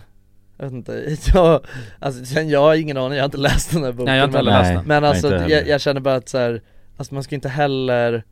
[0.62, 1.60] jag vet inte, jag,
[1.98, 4.22] alltså sen jag har ingen aning, jag har inte läst den här boken Nej jag
[4.22, 6.62] har inte men, heller läst den men alltså jag, jag känner bara att så här,
[6.96, 8.24] alltså man ska inte heller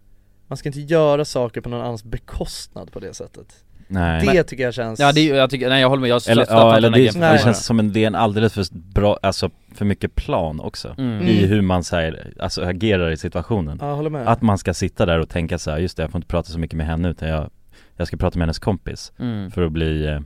[0.46, 3.46] man ska inte göra saker på någon annans bekostnad på det sättet
[3.88, 6.46] Nej Det tycker jag känns Ja det, jag tycker, nej jag håller med, jag Eller,
[6.50, 9.50] ja, inte eller det, det känns som en, det är en alldeles för bra, alltså
[9.74, 11.28] för mycket plan också Mm.
[11.28, 11.50] I Mm.
[11.50, 15.06] hur man så här, alltså agerar i situationen Ja, håller med Att man ska sitta
[15.06, 17.08] där och tänka så här, just det jag får inte prata så mycket med henne
[17.08, 17.50] utan jag
[17.96, 19.50] Jag ska prata med hennes kompis mm.
[19.50, 20.20] för att bli, eh,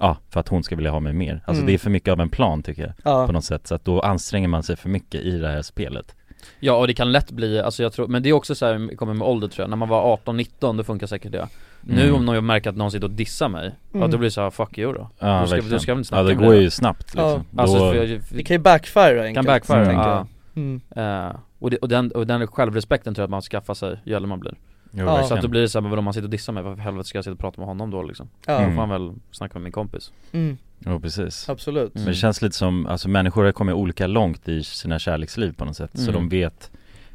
[0.00, 1.66] ja för att hon ska vilja ha mig mer Alltså Mm.
[1.66, 3.84] det är för mycket av en plan tycker jag Ja, på något sätt Så att
[3.84, 6.14] då anstränger man sig för mycket i det här spelet
[6.60, 8.96] Ja och det kan lätt bli, alltså jag tror, men det är också så här,
[8.96, 11.48] kommer med ålder tror jag, när man var 18-19 då funkar säkert det
[11.80, 12.14] Nu Mm.
[12.14, 14.10] om någon märker att någon sitter och dissar mig, ja Mm.
[14.10, 16.14] då blir det så här, fuck you då Ja Då ska- då ska vi inte
[16.14, 16.60] Ja snacka det om går det.
[16.60, 17.62] ju snabbt liksom Ja.
[17.62, 20.26] Alltså då, jag, det kan ju backfire enkelt kan backfire, tänker ja.
[20.54, 20.62] jag.
[20.62, 20.80] Mm.
[20.96, 24.14] Eh, och, det, och, den, och den självrespekten tror jag att man skaffar sig ju
[24.14, 24.54] äldre man blir
[24.92, 25.22] jo, Ja.
[25.24, 27.08] Så att då blir det såhär, men om man sitter och dissar mig, varför helvete
[27.08, 28.28] ska jag sitta och prata med honom då liksom?
[28.46, 28.74] Ja, Då Mm.
[28.74, 32.04] får han väl snacka med min kompis mm, Jo precis absolut Mm.
[32.04, 35.64] Men det känns lite som, alltså människor har kommit olika långt i sina kärleksliv på
[35.64, 36.14] något sätt Så Mm.
[36.14, 36.70] de vet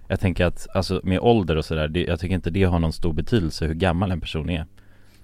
[0.08, 3.14] Jag tänker att, alltså med ålder och sådär, jag tycker inte det har någon stor
[3.14, 4.66] betydelse hur gammal en person är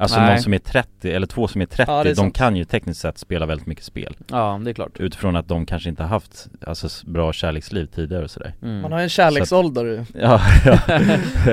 [0.01, 0.29] Alltså Nej.
[0.29, 2.35] någon som är 30, eller två som är 30, Ja, är de sant.
[2.35, 5.65] kan ju tekniskt sett spela väldigt mycket spel Ja, det är klart Utifrån att de
[5.65, 8.81] kanske inte har haft, alltså bra kärleksliv tidigare och sådär mm.
[8.81, 10.05] Man har ju en kärleksålder ju.
[10.21, 10.79] Ja, ja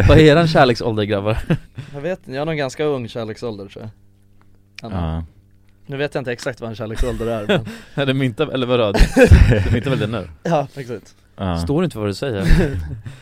[0.09, 1.39] Vad är eran kärleksålder grabbar?
[1.95, 3.91] Jag vet inte, jag har någon ganska ung kärleksålder tror
[4.81, 5.25] jag ja.
[5.87, 8.93] Nu vet jag inte exakt vad en kärleksålder är men Är det mynta, eller vadå?
[8.93, 10.29] Du myntar väl det nu?
[10.43, 11.59] Ja, exakt ja.
[11.59, 12.45] Står inte för vad du säger?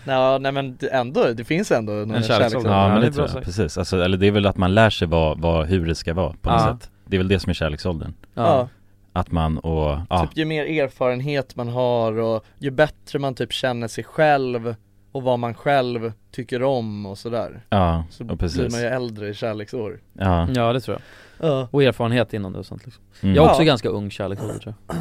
[0.07, 2.71] Ja, nej men ändå, det finns ändå någon En kärleksålder.
[2.71, 3.45] Ja Ja, men det tror jag, sagt.
[3.47, 3.79] precis.
[3.79, 6.33] Alltså, eller det är väl att man lär sig vad, vad, hur det ska vara
[6.43, 6.79] på något Ja.
[6.81, 8.69] sätt Det är väl det som är kärleksåldern Ja,
[9.13, 13.53] Att man och, ja, typ ju mer erfarenhet man har och ju bättre man typ
[13.53, 14.75] känner sig själv
[15.13, 18.87] och vad man själv tycker om och sådär ja, Så och blir precis man ju
[18.87, 20.99] äldre i kärleksår Ja, Ja det tror
[21.41, 23.35] jag Ja, Och erfarenhet inom det och sånt liksom mm.
[23.35, 23.67] Jag är också Ja.
[23.67, 24.97] ganska ung kärleksålder tror jag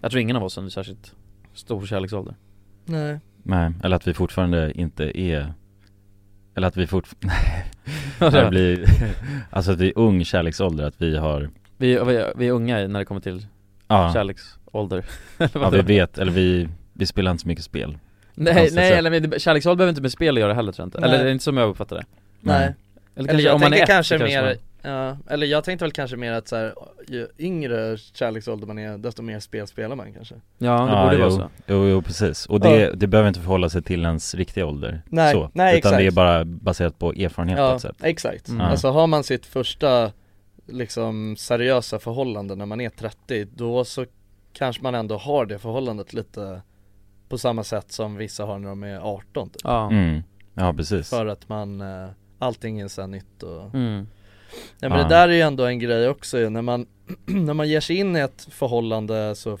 [0.00, 1.12] Jag tror ingen av oss är särskilt
[1.54, 2.34] stor kärleksålder
[2.84, 3.20] nej.
[3.42, 5.52] Nej, eller att vi fortfarande inte är
[6.56, 7.36] Eller att vi fortfarande
[8.18, 8.84] Det blir
[9.50, 12.98] Alltså att vi är ung kärleksålder, att vi har Vi, vi, vi är unga när
[12.98, 13.46] det kommer till
[13.88, 15.04] Ja, kärleksålder.
[15.54, 17.98] Ja vi vet, eller vi, vi spelar inte så mycket spel.
[18.34, 20.86] Nej, Konstigt nej eller men kärleksålder behöver inte med spel att göra heller tror jag
[20.86, 21.08] inte, Nej.
[21.10, 22.04] eller det är inte som jag uppfattar det.
[22.40, 22.56] Nej.
[22.56, 22.74] Eller,
[23.14, 25.64] Eller kanske, jag om man tänker är ett, kanske så mer, man- ja, eller jag
[25.64, 26.74] tänkte väl kanske mer att så här,
[27.08, 31.14] ju yngre kärleksålder man är, desto mer spel spelar man kanske Ja, det Ja, borde
[31.16, 32.92] jo, vara så Jo, jo precis, och det, Ja.
[32.94, 36.00] det behöver inte förhålla sig till ens riktiga ålder Nej, så, nej, Utan det är
[36.00, 36.14] exakt.
[36.16, 38.48] bara baserat på erfarenhet på Ja, ett sätt exakt.
[38.48, 38.60] Mm.
[38.60, 40.12] Alltså har man sitt första
[40.66, 44.04] liksom seriösa förhållande när man är 30, då så
[44.52, 46.62] kanske man ändå har det förhållandet lite
[47.28, 49.60] på samma sätt som vissa har när de är 18 typ.
[49.64, 50.22] Ja, mm.
[50.54, 54.06] Ja precis För att man, eh, allting är så här nytt och mm.
[54.80, 55.04] Nej men Ja.
[55.04, 56.86] det där är ju ändå en grej också ju, när man,
[57.26, 59.58] när man ger sig in i ett förhållande så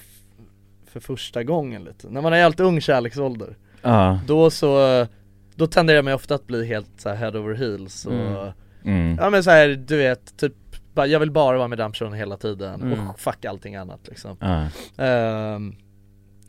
[0.86, 5.06] för första gången lite, när man är helt ung kärleksålder Ja, Då så,
[5.54, 8.52] då tenderar man ofta att bli helt så här head over heels och Mm.
[8.84, 9.16] mm.
[9.20, 10.52] Ja men så här, du vet, typ
[10.94, 13.08] jag vill bara vara med den personen hela tiden Mm.
[13.08, 14.66] och fuck allting annat liksom ja.
[15.04, 15.74] Ehm,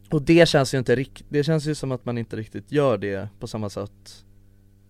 [0.09, 2.97] Och det känns ju inte riktigt, det känns ju som att man inte riktigt gör
[2.97, 4.23] det på samma sätt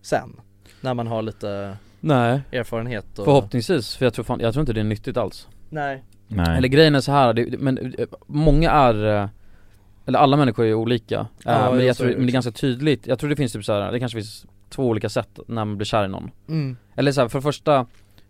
[0.02, 0.40] sen
[0.80, 4.72] När man har lite Nej, erfarenhet och förhoppningsvis, för jag tror fan, jag tror inte
[4.72, 5.48] det är nyttigt alls.
[5.70, 6.04] Nej.
[6.28, 6.58] Nej.
[6.58, 9.28] Eller grejen är så här, det, men eh, många är eh,
[10.06, 13.06] eller alla människor är olika, Eh, Ja, men jag tror, men det är ganska tydligt,
[13.06, 15.76] jag tror det finns typ så här, det kanske finns två olika sätt när man
[15.76, 16.30] blir kär i någon.
[16.48, 16.76] Mm.
[16.96, 17.76] Eller så här, för det första,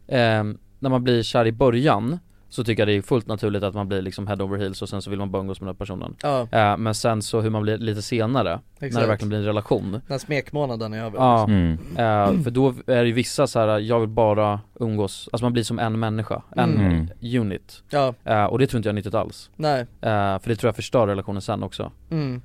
[0.07, 0.45] eh,
[0.79, 2.19] när man blir kär i början
[2.55, 4.89] så tycker jag det är fullt naturligt att man blir liksom head over heels och
[4.89, 6.17] sen så vill man bara umgås med den här personen.
[6.23, 9.03] Ja, eh, Men sen så hur man blir lite senare, när exakt.
[9.03, 10.01] det verkligen blir en relation.
[10.07, 11.19] När smekmånaden är över.
[11.19, 11.73] Ja, mm.
[11.97, 15.53] eh, för då är det ju vissa så här, jag vill bara umgås, alltså man
[15.53, 17.09] blir som en människa, en Mm.
[17.41, 17.83] unit.
[17.91, 19.51] Ja, eh, Och det tror inte jag är nyttigt alls.
[19.57, 21.93] Nej, För det tror jag förstör relationen sen också.
[22.11, 22.43] Mm.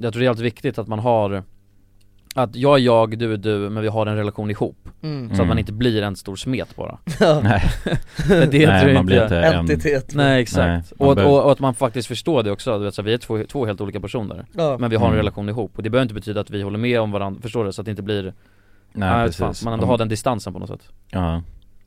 [0.00, 1.42] Jag tror det är alltid viktigt att man har
[2.36, 4.88] Att jag är jag, du är du, men vi har en relation ihop.
[5.02, 5.34] Mm.
[5.36, 6.98] Så att man inte blir en stor smet bara.
[7.42, 7.62] Nej,
[8.28, 9.40] Men det Nej tror jag man blir inte.
[9.40, 10.14] en entitet.
[10.14, 12.94] Nej exakt, Nej, och, behöver- och, och att man faktiskt förstår det också, du vet
[12.94, 14.46] så här, vi är två, två helt olika personer.
[14.52, 15.18] Ja, Men vi har en Mm.
[15.18, 17.72] relation ihop, och det behöver inte betyda att vi håller med om varandra, förstår du?
[17.72, 18.32] Så att det inte blir, Nej
[18.92, 19.38] nej, precis.
[19.38, 20.88] fan, man ändå Om- har den distansen på något sätt.
[21.10, 21.42] Ja,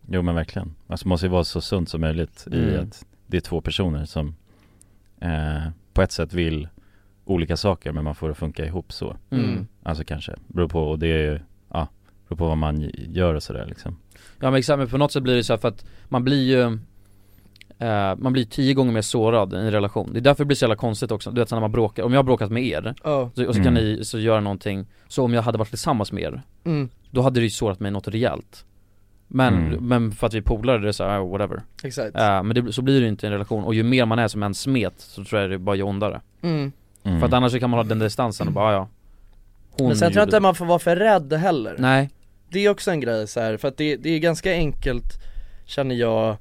[0.10, 0.76] jo men verkligen.
[0.88, 2.84] Alltså det måste ju vara så sunt som möjligt i Mm.
[2.84, 4.36] att det är två personer som
[5.22, 6.68] eh, på ett sätt vill
[7.26, 9.16] olika saker men man får det att funka ihop så.
[9.32, 9.68] Mm.
[9.88, 11.40] Alltså kanske, beror på och det är ju,
[11.74, 11.88] ja,
[12.28, 13.98] beror på vad man gör och sådär liksom.
[14.40, 16.44] Ja men exakt, men på något sätt blir det så här för att man blir
[16.44, 16.62] ju
[17.80, 20.14] eh, Man blir tio gånger mer sårad i en relation.
[20.14, 22.04] Det är därför det blir så jävla konstigt också, du vet så när man bråkar,
[22.04, 23.84] om jag har bråkat med er Ja, så, och så kan Mm.
[23.98, 24.86] ni så göra någonting.
[25.08, 26.90] Så om jag hade varit tillsammans med er mm.
[27.12, 28.66] Då hade det ju sårat mig något rejält.
[29.28, 29.88] Men, Mm.
[29.88, 31.62] men för att vi polare, det är såhär, oh, whatever.
[31.84, 32.16] Exakt.
[32.16, 34.20] Eh, Men det, så blir det ju inte i en relation, och ju mer man
[34.20, 36.22] är som en smet så tror jag det bara gör ondare.
[36.42, 36.72] Mm.
[37.04, 37.20] mm.
[37.20, 38.88] För att annars så kan man ha den distansen och bara, "Ah, ja
[39.78, 42.10] Hon Men sen tror jag inte man får vara för rädd heller Nej,
[42.50, 45.14] Det är också en grej så här, för att det, det är ganska enkelt
[45.66, 46.38] känner jag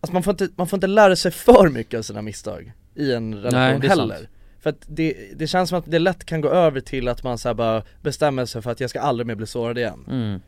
[0.00, 3.12] Alltså man får, inte, man får inte lära sig för mycket av sina misstag i
[3.12, 4.28] en relation Nej, heller sant.
[4.60, 7.38] För att det, det känns som att det lätt kan gå över till att man
[7.38, 10.40] så här bara bestämmer sig för att jag ska aldrig mer bli sårad igen mm.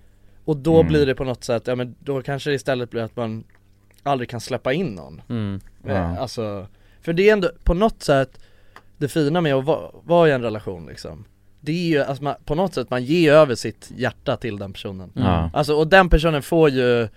[0.44, 0.86] Och då Mm.
[0.88, 3.44] blir det på något sätt, ja men då kanske det istället blir att man
[4.02, 5.60] aldrig kan släppa in någon Mm.
[5.86, 5.90] Ja.
[5.92, 6.66] Eh, Alltså,
[7.02, 8.40] för det är ändå på något sätt
[8.96, 11.24] det fina med att vara, vara i en relation liksom
[11.60, 14.72] Det är ju, alltså man, på något sätt man ger över sitt hjärta till den
[14.72, 15.50] personen Mm.
[15.52, 17.08] Alltså och den personen får ju, äh,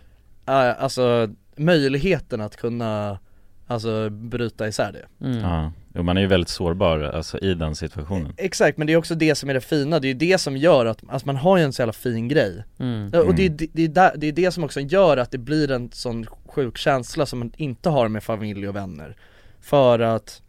[0.83, 3.19] alltså möjligheten att kunna,
[3.67, 5.39] alltså bryta isär det Mm.
[5.39, 8.97] ja, jo man är ju väldigt sårbar alltså i den situationen Exakt, men det är
[8.97, 11.35] också det som är det fina, det är ju det som gör att, alltså man
[11.35, 13.05] har ju en så jävla fin grej Mm.
[13.05, 13.57] Och det är, Mm.
[13.57, 16.25] det, det, är där, det är det som också gör att det blir en sån
[16.45, 19.15] sjuk känsla som man inte har med familj och vänner
[19.61, 20.41] För att,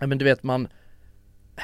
[0.00, 0.68] ja men du vet man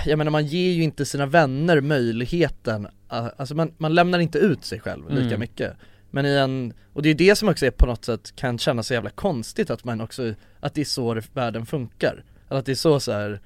[0.06, 4.64] Jag menar man ger ju inte sina vänner möjligheten, alltså man, man lämnar inte ut
[4.64, 5.40] sig själv lika Mm.
[5.40, 5.72] mycket
[6.10, 8.86] Men i en, och det är det som också är på något sätt kan kännas
[8.86, 12.72] så jävla konstigt att man också, att det är så världen funkar Eller att det
[12.72, 13.40] är så så här,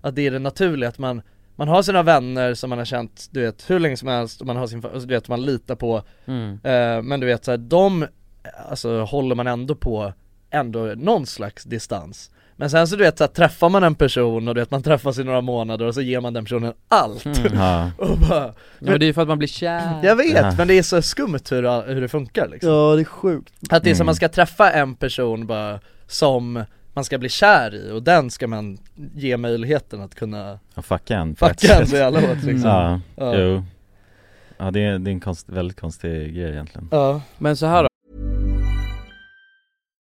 [0.00, 1.22] att det är det naturliga att man
[1.56, 4.46] man har sina vänner som man har känt, du vet, hur länge som helst och
[4.46, 6.52] man har sin, du vet, man litar på Mm.
[6.62, 8.06] Eh, men du vet så här, de,
[8.68, 10.12] alltså håller man ändå på
[10.50, 14.48] ändå någon slags distans Men sen så du vet så här, träffar man en person
[14.48, 17.26] och du vet man träffas i några månader och så ger man den personen allt
[17.26, 17.38] Mm.
[17.54, 20.36] Ja, och bara, Ja men det är ju för att man blir kär jag vet
[20.36, 20.54] Ja.
[20.58, 23.84] men det är så skumt hur, hur det funkar liksom Ja det är sjukt Att
[23.84, 24.06] det är som Mm.
[24.06, 28.46] man ska träffa en person bara som man ska bli kär i och den ska
[28.46, 28.78] man
[29.14, 33.34] ge möjligheten att kunna och fucka en fucka en så jävla hårt liksom Ja, Ja.
[33.36, 33.64] jo
[34.58, 37.82] Ja det är, det är en konst, väldigt konstig grej egentligen Ja, Men så här
[37.82, 37.88] då.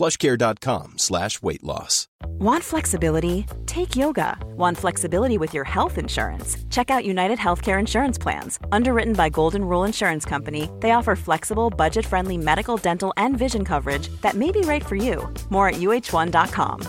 [0.00, 2.06] plushcare.com slash weight loss.
[2.38, 3.44] Want flexibility?
[3.66, 4.36] Take yoga.
[4.56, 6.56] Want flexibility with your health insurance?
[6.70, 8.58] Check out United Healthcare Insurance Plans.
[8.72, 13.64] Underwritten by Golden Rule Insurance Company, they offer flexible, budget friendly medical, dental, and vision
[13.64, 15.28] coverage that may be right for you.
[15.50, 16.80] More at uh1.com.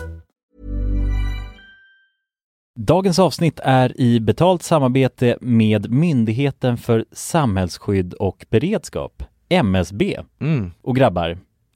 [2.80, 10.18] Dagens avsnitt är i betalt samarbete med Myndigheten för samhällsskydd och beredskap, MSB.
[10.40, 10.70] Mm.
[10.82, 11.38] Och grabbar,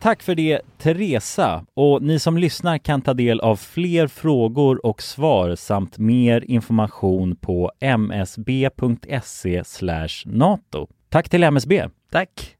[0.00, 5.02] Tack för det Teresa och ni som lyssnar kan ta del av fler frågor och
[5.02, 9.62] svar samt mer information på msb.se
[10.26, 10.86] nato.
[11.08, 11.88] Tack till MSB!
[12.12, 12.54] Tack!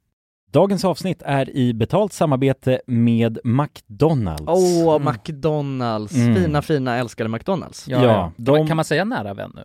[0.53, 4.43] Dagens avsnitt är i betalt samarbete med McDonalds.
[4.47, 6.14] Åh, McDonalds!
[6.14, 6.34] Mm.
[6.34, 9.64] Fina fina älskade McDonalds Ja, Ja, de- Kan man säga nära vän nu?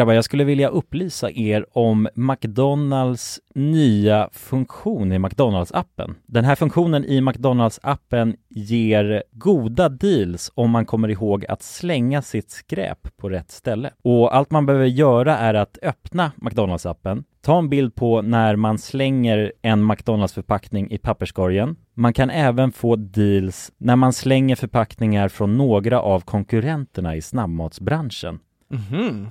[0.00, 6.14] Grabbar, jag skulle vilja upplysa er om McDonalds nya funktion i McDonalds-appen.
[6.26, 12.50] Den här funktionen i McDonalds-appen ger goda deals om man kommer ihåg att slänga sitt
[12.50, 13.90] skräp på rätt ställe.
[14.02, 18.78] Och allt man behöver göra är att öppna McDonalds-appen, ta en bild på när man
[18.78, 21.76] slänger en McDonalds-förpackning i papperskorgen.
[21.94, 28.38] Man kan även få deals när man slänger förpackningar från några av konkurrenterna i snabbmatsbranschen.
[28.68, 29.30] Mhm.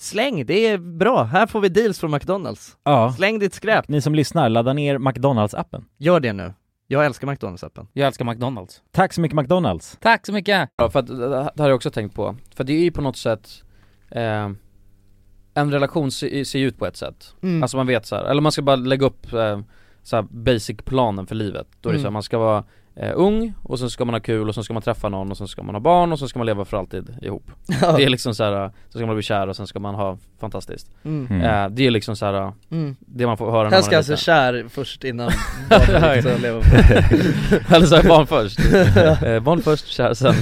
[0.00, 1.22] släng, det är bra.
[1.22, 2.76] Här får vi deals från McDonalds.
[2.84, 3.12] Ja.
[3.16, 3.88] Släng ditt skräp.
[3.88, 5.84] Ni som lyssnar, ladda ner McDonalds-appen.
[5.98, 6.54] Gör det nu.
[6.86, 7.86] Jag älskar McDonalds-appen.
[7.92, 8.82] Jag älskar McDonalds.
[8.92, 9.98] Tack så mycket McDonalds!
[10.00, 10.68] Tack så mycket!
[10.76, 12.36] Ja, för att det här har jag också tänkt på.
[12.54, 13.62] För det är ju på något sätt
[14.10, 14.48] eh,
[15.54, 17.34] En relation ser, ser ju ut på ett sätt.
[17.42, 17.62] Mm.
[17.62, 19.60] Alltså man vet så här, eller man ska bara lägga upp eh,
[20.02, 21.66] så här basic planen för livet.
[21.80, 22.02] Då är det Mm.
[22.02, 22.64] så här, man ska vara
[22.96, 25.36] eh, ung och sen ska man ha kul och sen ska man träffa någon och
[25.36, 27.50] sen ska man ha barn och sen ska man leva för alltid ihop.
[27.96, 30.18] Det är liksom så här, så ska man bli kär och sen ska man ha
[30.40, 30.90] fantastiskt.
[31.04, 31.26] Mm.
[31.30, 31.42] Mm.
[31.64, 32.96] Eh, det är liksom så här, Mm.
[33.00, 35.30] det man får höra när man ska alltså kär först innan
[35.70, 36.66] barnet ska leva på.
[37.74, 38.58] Eller så här, barn först,
[39.24, 40.34] eh, barn först, kär sen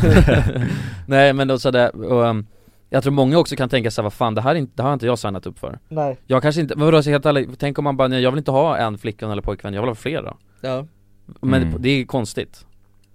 [1.06, 2.46] Nej men då så där, och, um,
[2.90, 4.88] jag tror många också kan tänka sig vad fan det här, är inte, det här
[4.88, 6.18] har inte jag signat upp för Nej.
[6.26, 8.50] Jag kanske inte, men vadå helt ärligt, tänk om man bara nej jag vill inte
[8.50, 10.86] ha en flickvän eller pojkvän, jag vill ha flera Ja,
[11.40, 11.72] Men Mm.
[11.74, 12.64] det, det är konstigt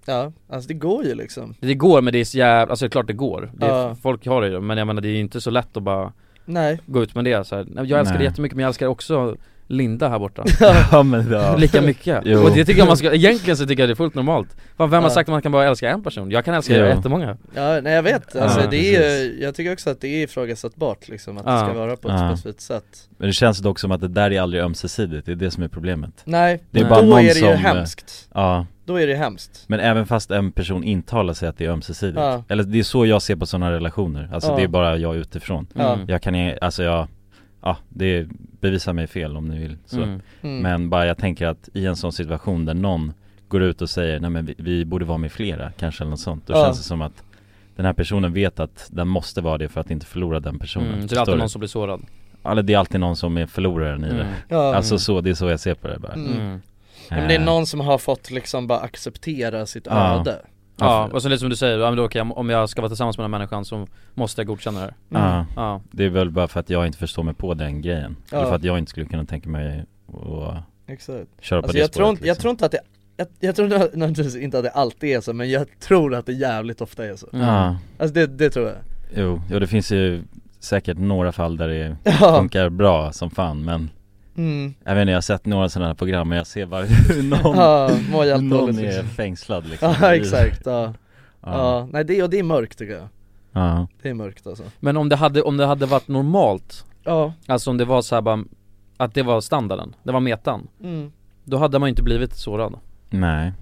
[0.06, 1.54] ja, alltså det går ju liksom.
[1.60, 3.70] Det går men det är så jävla, alltså det är klart det går det är,
[3.70, 3.94] Ja.
[4.02, 6.12] Folk har det ju, men jag menar det är ju inte så lätt att bara
[6.44, 6.80] Nej.
[6.86, 7.66] gå ut med det så här.
[7.74, 8.24] Jag älskar det Nej.
[8.24, 9.36] jättemycket men jag älskar också
[9.66, 10.44] Linda här borta
[10.92, 11.56] ja men ja.
[11.56, 12.42] Lika mycket, Jo.
[12.42, 14.90] och det tycker jag man ska, egentligen så tycker jag det är fullt normalt Fan,
[14.90, 15.14] vem har Ja.
[15.14, 16.30] sagt att man kan bara älska en person?
[16.30, 16.86] Jag kan älska Jo.
[16.86, 20.24] jättemånga Ja, nej jag vet, alltså Ja, det är jag tycker också att det är
[20.24, 21.52] ifrågasättbart liksom, att Ja.
[21.52, 22.28] det ska vara på ett Ja.
[22.36, 25.36] specifikt sätt Men det känns dock som att det där är aldrig ömsesidigt, det är
[25.36, 26.90] det som är problemet Nej, Det är Nej.
[26.90, 29.80] bara då någon är det ju som, eh, hemskt Ja, Då är det hemskt men
[29.80, 32.44] även fast en person intalar sig att det är ömsesidigt Ja.
[32.48, 34.56] Eller det är så jag ser på sådana relationer, alltså Ja.
[34.56, 35.98] det är bara jag utifrån Ja.
[36.08, 37.08] Jag kan, i- alltså jag,
[37.64, 38.26] ja det
[38.60, 40.20] bevisar mig fel om ni vill så Mm.
[40.42, 40.58] Mm.
[40.62, 43.12] Men bara jag tänker att i en sån situation där någon
[43.48, 46.20] går ut och säger nej men vi, vi borde vara med flera kanske eller något
[46.20, 46.64] sånt Då Ja.
[46.64, 47.22] känns det som att
[47.76, 50.94] den här personen vet att den måste vara det för att inte förlora den personen
[50.94, 52.02] Mm, det är alltid någon som blir sårad
[52.44, 54.16] Eller det är alltid någon som är förloraren i Mm.
[54.18, 56.32] det Ja, Alltså så, det är så jag ser på det bara Mm.
[56.40, 56.60] Mm.
[57.10, 60.20] Ja, men det är Eh, någon som har fått liksom bara acceptera sitt Ja.
[60.20, 60.40] öde
[60.76, 62.88] Ja, och så lite som du säger, ja, men då, okej, om jag ska vara
[62.88, 64.94] tillsammans med den här människan så måste jag godkänna det här.
[65.08, 68.16] Ja, Ja, det är väl bara för att jag inte förstår mig på den grejen.
[68.30, 68.36] Ja.
[68.36, 70.56] Eller för att jag inte skulle kunna tänka mig att
[70.86, 71.28] Exakt.
[71.40, 72.42] köra på Alltså det jag tror, spåret inte, jag liksom.
[72.42, 72.80] tror inte att det
[73.16, 76.32] jag, jag tror naturligtvis inte att det alltid är så, men jag tror att det
[76.32, 77.26] jävligt ofta är så.
[77.32, 77.46] Mm.
[77.46, 78.76] Ja, Alltså det, det tror jag.
[79.16, 80.22] Jo, jo det finns ju
[80.60, 82.36] säkert några fall där det Ja.
[82.38, 83.90] funkar bra som fan men
[84.36, 84.74] mm.
[84.84, 87.22] Jag vet inte, jag har sett några sådana här program men jag ser bara hur
[87.22, 87.56] någon,
[88.28, 89.08] Ja, någon är liksom.
[89.08, 90.94] fängslad liksom Ja exakt, ja.
[91.40, 91.52] Ja.
[91.52, 93.08] ja Nej det, och det är mörkt tycker jag
[93.52, 97.32] Ja, Det är mörkt alltså Men om det hade, om det hade varit normalt Ja,
[97.46, 98.44] Alltså om det var så här bara
[98.96, 101.12] Att det var standarden, det var metan mm.
[101.44, 102.74] Då hade man ju inte blivit sårad
[103.10, 103.52] nej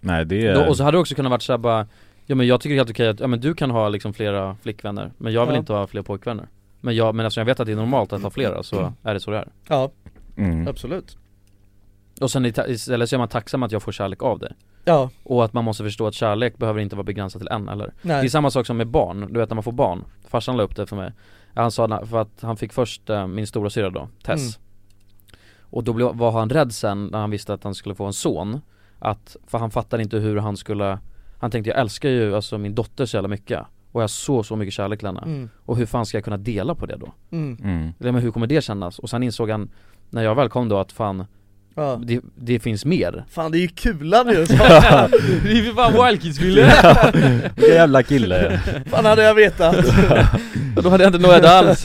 [0.00, 1.86] Nej det är då, Och så hade det också kunnat varit så här bara
[2.26, 4.12] Ja men jag tycker det är helt okej att, ja men du kan ha liksom
[4.12, 5.58] flera flickvänner Men jag vill Ja.
[5.58, 6.48] inte ha fler pojkvänner
[6.80, 9.14] Men jag, men eftersom jag vet att det är normalt att ha flera så är
[9.14, 9.90] det så det är Ja,
[10.38, 10.68] mm.
[10.68, 11.16] absolut
[12.20, 14.52] Och sen istället så är man tacksam att jag får kärlek av dig
[14.84, 17.92] Ja, Och att man måste förstå att kärlek behöver inte vara begränsad till en eller
[18.02, 20.56] Det är nej samma sak som med barn, du vet när man får barn Farsan
[20.56, 21.12] la upp det för mig
[21.54, 24.68] Han sa, för att han fick först eh, min stora syra då, Tess Mm.
[25.70, 28.12] Och då blev, var han rädd sen när han visste att han skulle få en
[28.12, 28.60] son
[28.98, 30.98] Att, för han fattade inte hur han skulle
[31.38, 33.60] Han tänkte jag älskar ju alltså min dotter så jävla mycket
[33.92, 35.48] Och jag har så så mycket kärlek till henne mm.
[35.56, 37.12] Och hur fan ska jag kunna dela på det då?
[37.30, 37.58] Mm.
[37.62, 37.92] Mm.
[38.00, 38.98] Eller men hur kommer det kännas?
[38.98, 39.70] Och sen insåg han
[40.10, 41.24] När jag väl kom då att fan
[41.74, 44.34] Ja Det, det finns mer Fan det är ju kulan ju!
[44.46, 46.72] Det är ju fan Wild Kids ville
[47.56, 49.76] Vilken jävla kille Fan hade jag vetat!
[50.82, 51.84] Då hade jag inte nått alls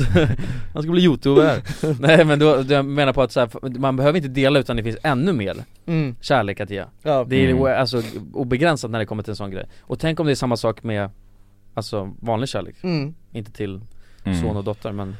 [0.73, 1.61] Han ska bli youtuber
[1.99, 4.83] Nej men då, jag menar på att så här, man behöver inte dela utan det
[4.83, 5.55] finns ännu mer
[5.87, 6.15] Mm.
[6.21, 7.63] kärlek att ge Ja, Det är Mm.
[7.79, 8.01] alltså
[8.33, 10.83] obegränsat när det kommer till en sån grej Och tänk om det är samma sak
[10.83, 11.09] med
[11.73, 13.13] Alltså vanlig kärlek mm.
[13.31, 13.81] Inte till
[14.25, 14.41] Mm.
[14.41, 15.15] son och dotter men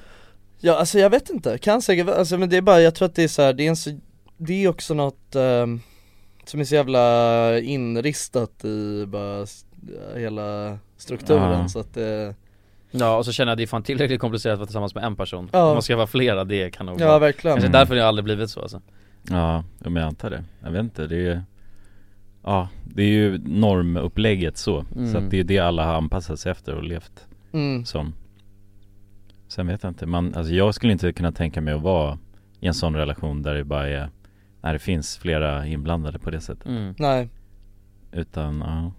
[0.66, 3.16] Ja alltså jag vet inte, kan säkert alltså men det är bara, jag tror att
[3.16, 4.00] det är så här, det är en så,
[4.38, 5.82] det är också något ehm,
[6.46, 9.46] som är så jävla inristat i bara
[10.16, 11.68] hela strukturen Ja.
[11.68, 12.36] så att det,
[12.92, 15.04] Ja och så känner jag att det är fan tillräckligt komplicerat att vara tillsammans med
[15.04, 15.64] en person Ja.
[15.68, 17.80] Om man ska vara flera, det kan nog ja vara verkligen Kanske Mm.
[17.80, 18.82] därför det har aldrig blivit så alltså
[19.30, 20.44] Ja, ja, men jag antar det.
[20.64, 21.44] Jag vet inte, det är
[22.44, 24.86] Ja, det är ju normupplägget så.
[24.96, 25.12] Mm.
[25.12, 27.86] Så att det är det alla har anpassat sig efter och levt mm.
[27.86, 28.14] som.
[29.54, 32.18] Sen vet jag inte, man, alltså jag skulle inte kunna tänka mig att vara
[32.60, 34.10] i en sån relation där det bara är
[34.62, 36.66] När det finns flera inblandade på det sättet.
[36.66, 36.96] mm.
[36.98, 37.30] Nej,
[38.12, 38.92] Utan, ja.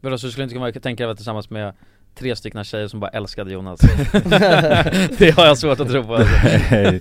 [0.00, 1.74] Vadå så du skulle inte kunna tänka dig att vara tillsammans med
[2.14, 3.80] tre stycken tjejer som bara älskade Jonas?
[5.18, 6.34] det har jag svårt att tro på alltså.
[6.70, 7.00] nej,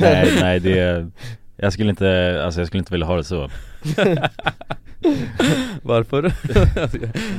[0.00, 1.10] nej, nej det är,
[1.56, 3.40] Jag skulle inte, alltså jag skulle inte vilja ha det så.
[5.82, 6.22] Varför?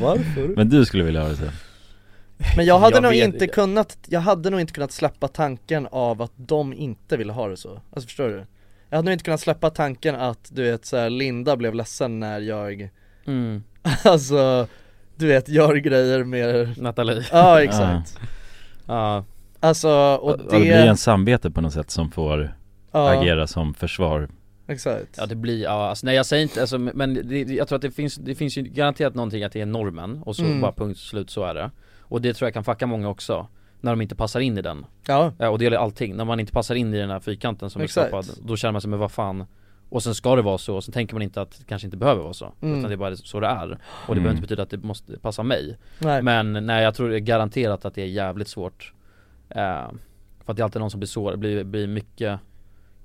[0.01, 0.55] varför?
[0.55, 1.68] Men du skulle vilja ha det så?
[2.55, 5.87] Men jag hade Jag nog vet- inte kunnat, jag hade nog inte kunnat släppa tanken
[5.91, 7.69] av att de inte ville ha det så.
[7.91, 8.45] Alltså förstår du?
[8.89, 12.19] Jag hade nog inte kunnat släppa tanken att du vet så här, Linda blev ledsen
[12.19, 12.89] när jag
[13.25, 13.63] Mm.
[14.03, 14.67] Alltså,
[15.15, 17.25] du vet gör grejer med Nathalie.
[17.31, 18.19] Ja exakt.
[18.85, 19.23] Ja.
[19.59, 19.89] Alltså
[20.21, 22.55] och Ja, det blir det, en samvete på något sätt som får
[22.91, 23.09] Ja.
[23.19, 24.29] agera som försvar.
[24.67, 25.07] Exakt.
[25.17, 27.81] Ja det blir, ja alltså, nej jag säger inte, alltså, men det, jag tror att
[27.81, 30.61] det finns, det finns ju garanterat någonting att det är normen och så Mm.
[30.61, 31.71] bara punkt slut så är det
[32.09, 33.47] Och det tror jag kan fucka många också
[33.81, 36.51] När de inte passar in i den Ja Och det gäller allting, när man inte
[36.53, 38.13] passar in i den här fyrkanten som Exakt.
[38.13, 39.45] är skapad Då känner man sig, men vad fan
[39.89, 41.97] Och sen ska det vara så, och sen tänker man inte att det kanske inte
[41.97, 42.77] behöver vara så Mm.
[42.79, 43.71] Utan det är bara så det är Och det
[44.11, 44.23] Mm.
[44.23, 46.21] behöver inte betyda att det måste passa mig Nej.
[46.21, 48.93] Men nej jag tror det är garanterat att det är jävligt svårt
[49.49, 49.87] eh,
[50.45, 52.39] För att det är alltid någon som blir så, det blir, blir mycket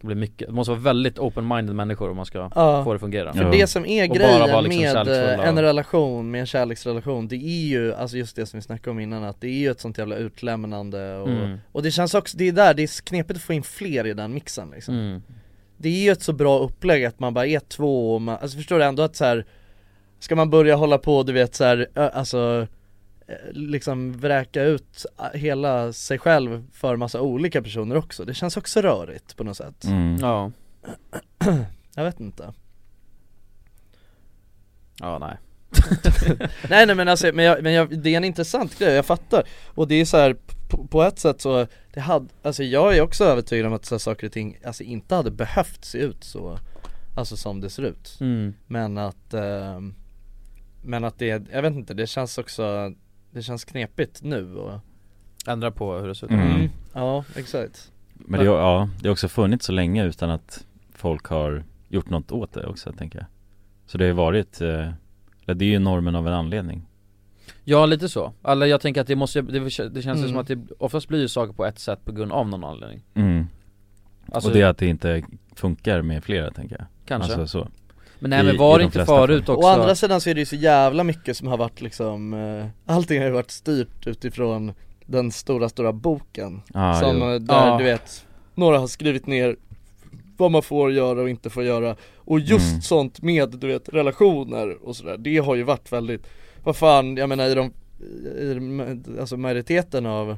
[0.00, 2.84] det blir mycket, det måste vara väldigt open-minded människor om man ska Ja.
[2.84, 6.30] få det att fungera För det som är Och bara grejen liksom med en relation,
[6.30, 9.40] med en kärleksrelation, det är ju, alltså just det som vi snackade om innan att
[9.40, 11.58] det är ju ett sånt jävla utlämnande och, Mm.
[11.72, 14.14] och det känns också, det är där, det är knepigt att få in fler i
[14.14, 15.22] den mixen liksom Mm.
[15.76, 18.56] Det är ju ett så bra upplägg att man bara är två och man, alltså
[18.56, 19.44] förstår du ändå att så här
[20.18, 22.66] Ska man börja hålla på, du vet så här, alltså
[23.50, 28.80] liksom vräka ut eh, hela sig själv för massa olika personer också, det känns också
[28.80, 29.84] rörigt på något sätt.
[29.84, 30.16] Mm.
[30.20, 30.52] Ja,
[31.94, 32.52] Jag vet inte.
[35.00, 35.36] Ja nej.
[36.70, 39.42] Nej nej men alltså, men, jag, men jag, det är en intressant grej, jag fattar.
[39.66, 40.36] Och det är så här,
[40.70, 43.94] på, på ett sätt så, det hade, alltså jag är också övertygad om att så
[43.94, 46.58] här, saker och ting, alltså inte hade behövt se ut så
[47.14, 48.16] Alltså som det ser ut.
[48.20, 48.54] Mm.
[48.66, 49.94] Men att, ehm,
[50.82, 52.92] men att det, jag vet inte, det känns också,
[53.34, 54.80] det känns knepigt nu och
[55.46, 56.32] Ändra på hur det ser ut.
[56.32, 56.68] Mm.
[56.92, 57.92] Ja, exakt.
[58.14, 62.32] Men det, ja, det har också funnits så länge utan att folk har gjort något
[62.32, 63.26] åt det också tänker jag.
[63.86, 64.68] Så det har ju varit, eh,
[65.44, 66.86] eller det är ju normen av en anledning.
[67.64, 70.28] Ja lite så, eller jag tänker att det måste, det, det känns Mm.
[70.28, 73.02] som att det oftast blir ju saker på ett sätt på grund av någon anledning.
[73.14, 73.46] Mm.
[74.32, 75.22] Alltså, Och det är att det inte
[75.54, 76.86] funkar med flera tänker jag.
[77.06, 77.32] Kanske.
[77.34, 77.68] Alltså så
[78.24, 79.56] Men nej men var det de inte förut fall.
[79.56, 79.68] också?
[79.68, 82.94] Å andra sidan så är det ju så jävla mycket som har varit liksom, eh,
[82.94, 84.72] allting har ju varit styrt utifrån
[85.06, 87.30] den stora, stora boken Ja, Som jo.
[87.30, 87.78] eh, där Ja.
[87.78, 89.56] du vet, några har skrivit ner
[90.36, 92.82] vad man får göra och inte får göra Och just Mm.
[92.82, 96.26] sånt med du vet relationer och sådär, det har ju varit väldigt
[96.64, 97.72] Vad fan, jag menar i de,
[98.40, 100.36] i, alltså majoriteten av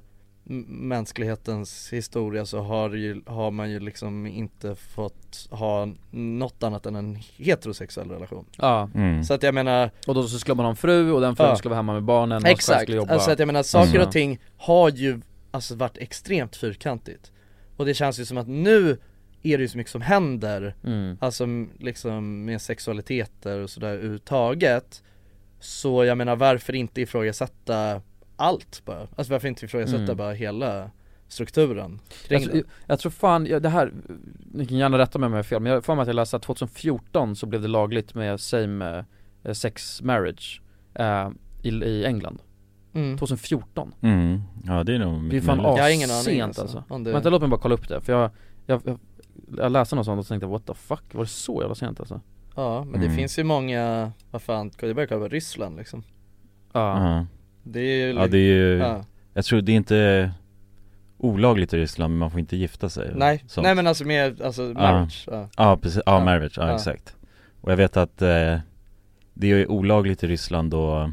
[0.69, 6.95] mänsklighetens historia så har, ju, har man ju liksom inte fått ha något annat än
[6.97, 9.25] en heterosexuell relation Ja, mm.
[9.25, 11.47] Så att jag menar och då så skulle man ha en fru och den frun
[11.49, 11.57] Ja.
[11.57, 14.07] skulle vara hemma med barnen och Exakt, skulle jobba alltså att jag menar saker Mm.
[14.07, 15.21] och ting har ju
[15.51, 17.33] alltså varit extremt fyrkantigt
[17.77, 18.99] Och det känns ju som att nu
[19.43, 21.17] är det ju så mycket som händer mm.
[21.21, 21.47] Alltså
[21.79, 25.03] liksom med sexualiteter och sådär överhuvudtaget
[25.61, 28.01] Så jag menar varför inte ifrågasätta
[28.37, 29.01] allt bara?
[29.17, 30.17] Alltså varför inte ifrågasätta Mm.
[30.17, 30.91] bara hela
[31.29, 32.57] strukturen kring jag, det?
[32.57, 33.93] jag, jag tror fan, ja, det här,
[34.53, 36.17] ni kan gärna rätta mig om jag har fel men jag för mig att jag
[36.17, 39.05] läste att 2014 så blev det lagligt med same
[39.45, 40.63] eh, sex marriage
[40.95, 41.29] eh,
[41.63, 42.39] i, i England
[42.95, 43.19] Mm.
[43.19, 44.41] 2014 Mm.
[44.67, 45.59] Ja det är nog Det är mycket fan.
[45.59, 48.01] Jag har ingen aning, sent alltså, alltså, det- Vänta låt mig bara kolla upp det
[48.01, 48.31] för jag,
[48.67, 48.99] jag, jag,
[49.57, 52.21] jag läste något sånt och tänkte what the fuck, var det så jävla sent alltså?
[52.55, 53.09] Ja men Mm.
[53.09, 56.03] det finns ju många, vad fan, det att kolla på Ryssland liksom
[56.73, 57.27] Ja, Ja.
[57.69, 59.05] Det är ju ja det är ju, ja.
[59.35, 60.31] jag tror det är inte
[61.19, 63.65] olagligt i Ryssland men man får inte gifta sig Nej, sånt.
[63.65, 65.49] nej men alltså med, alltså marriage, ja.
[65.57, 66.25] Ja precis, ja, Ja.
[66.25, 66.75] marriage, ja, Ja.
[66.75, 67.17] exakt
[67.61, 68.59] Och jag vet att eh,
[69.35, 71.13] det är olagligt i Ryssland då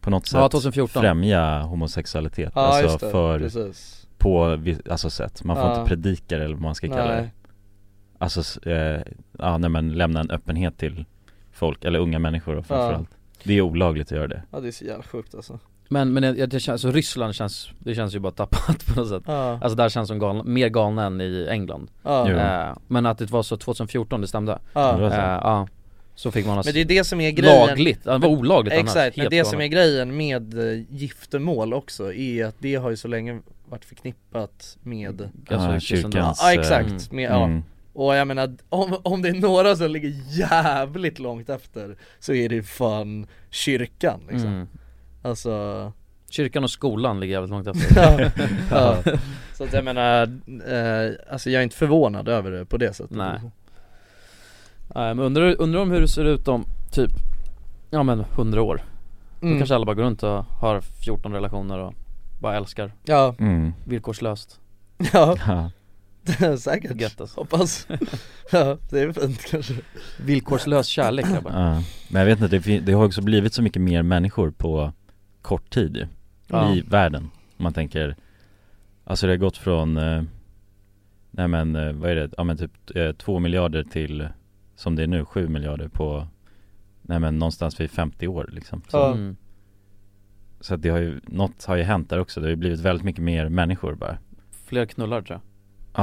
[0.00, 1.02] på något sätt Ja, 2014.
[1.02, 4.58] främja homosexualitet Ja Alltså just det, för, precis på
[4.90, 5.78] alltså sätt, man får Ja.
[5.80, 7.32] inte predika det eller vad man ska kalla det Nej,
[8.20, 9.02] Alltså, eh,
[9.38, 11.04] ja nej men lämna en öppenhet till
[11.52, 13.10] folk, eller unga människor då, framförallt
[13.42, 15.58] Det är olagligt att göra det ja det är så jävla sjukt alltså
[15.88, 19.08] Men, men det, det känns, så Ryssland känns, det känns ju bara tappat på något
[19.08, 23.06] sätt Ja, Alltså där känns som galna, mer galna än i England ja, eh, Men
[23.06, 24.92] att det var så 2014, det stämde ja.
[24.92, 25.16] Det var så.
[25.16, 25.68] Ja,
[26.14, 28.28] så fick man ha Men det är det som är grejen lagligt, ja, det var
[28.28, 32.74] olagligt annars, Exakt, men det som är grejen med eh, giftermål också är att det
[32.74, 36.12] har ju så länge varit förknippat med Alltså, Ja, kristendom.
[36.12, 37.00] kyrkans, Ja exakt, Mm.
[37.10, 37.44] med, ja.
[37.44, 37.62] mm.
[37.92, 42.48] Och jag menar, om, om det är några som ligger jävligt långt efter Så är
[42.48, 44.68] det fan kyrkan liksom mm.
[45.28, 45.92] Alltså
[46.30, 47.96] Kyrkan och skolan ligger jävligt långt efter
[48.70, 49.12] ja, ja.
[49.54, 50.22] Så att jag menar,
[50.66, 53.40] eh, alltså jag är inte förvånad över det på det sättet Nej.
[54.94, 57.10] Nej men undrar, undrar om hur det ser ut om typ,
[57.90, 58.82] ja men 100 år
[59.40, 59.58] Då mm.
[59.58, 61.94] kanske alla bara går runt och har 14 relationer och
[62.40, 63.72] bara älskar Ja, Mm.
[63.84, 64.60] villkorslöst
[65.12, 65.70] ja, Ja.
[66.58, 67.40] säkert Gött alltså.
[67.40, 67.86] Hoppas
[68.52, 69.74] Ja, det är fint kanske
[70.24, 71.82] Villkorslös kärlek grabbar ja.
[72.08, 74.92] Men jag vet inte, det, det har också blivit så mycket mer människor på
[75.48, 76.06] kort tid ju
[76.46, 76.74] Ja.
[76.74, 77.22] i världen.
[77.56, 78.16] Om man tänker,
[79.04, 80.22] alltså det har gått från, eh,
[81.30, 84.28] nej men eh, vad är det, ja men typ eh, två miljarder till,
[84.76, 86.26] som det är nu, sju miljarder på,
[87.02, 88.82] nej men någonstans vid 50 år liksom.
[88.88, 89.12] Så, Ja.
[89.12, 89.36] Mm.
[90.60, 92.80] så att det har ju, något har ju hänt där också, det har ju blivit
[92.80, 94.18] väldigt mycket mer människor bara.
[94.66, 95.42] Fler knullar tror jag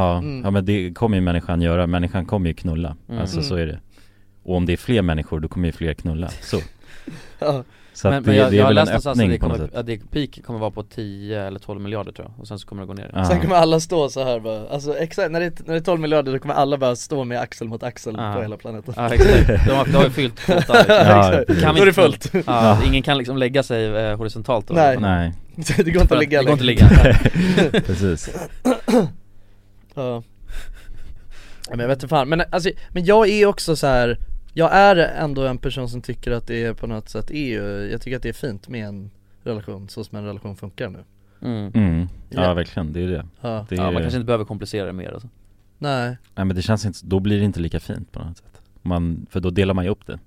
[0.02, 0.42] Ja, Mm.
[0.44, 3.22] ja men det kommer ju människan göra, människan kommer ju knulla, Mm.
[3.22, 3.50] alltså Mm.
[3.50, 3.80] så är det.
[4.44, 6.58] Och om det är fler människor, då kommer ju fler knulla, så.
[7.40, 7.64] Ja,
[7.96, 9.48] Så Men, att men det, jag, det jag är har väl en öppning det på
[9.48, 9.78] något kommer, sätt.
[9.78, 12.68] att det peak kommer vara på 10 eller 12 miljarder tror jag, och sen så
[12.68, 13.26] kommer det gå ner Ja.
[13.26, 15.84] Sen kommer alla stå så här bara, alltså exakt, när det, är- när det är
[15.84, 18.34] 12 miljarder då kommer alla bara stå med axel mot axel Ja.
[18.36, 20.76] på hela planeten Ja exakt, de har, de har ju fyllt liksom.
[20.88, 24.74] Ja, Då är det inte- fullt Ja, ingen kan liksom lägga sig eh, horisontalt då,
[24.74, 24.98] Nej.
[25.00, 25.34] Nej,
[25.78, 26.90] Det går inte att ligga Det går inte att ligga
[27.86, 28.30] precis.
[29.96, 30.24] Ja
[31.70, 34.18] Ja, Men jag vet inte fan, men alltså, men jag är också så här.
[34.58, 37.92] Jag är ändå en person som tycker att det är på något sätt är ju,
[37.92, 39.12] jag tycker att det är fint med en
[39.44, 41.04] relation så som en relation funkar nu
[41.42, 41.72] mm.
[41.74, 42.08] Mm.
[42.30, 42.54] Ja, Ja.
[42.54, 43.26] verkligen, det är ju det.
[43.42, 45.30] Ja, det är, Ja man kanske inte behöver komplicera det mer alltså.
[45.78, 48.62] nej Nej men det känns inte, då blir det inte lika fint på något sätt.
[48.82, 50.20] Man, för då delar man ju upp det.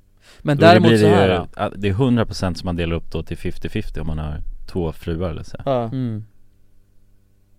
[0.43, 1.49] Men Då däremot blir så det, här.
[1.71, 4.41] ju, det är 100% som man delar upp då till 50-50 om man har
[4.73, 5.57] två fruar eller så.
[5.65, 6.25] Ja, mm.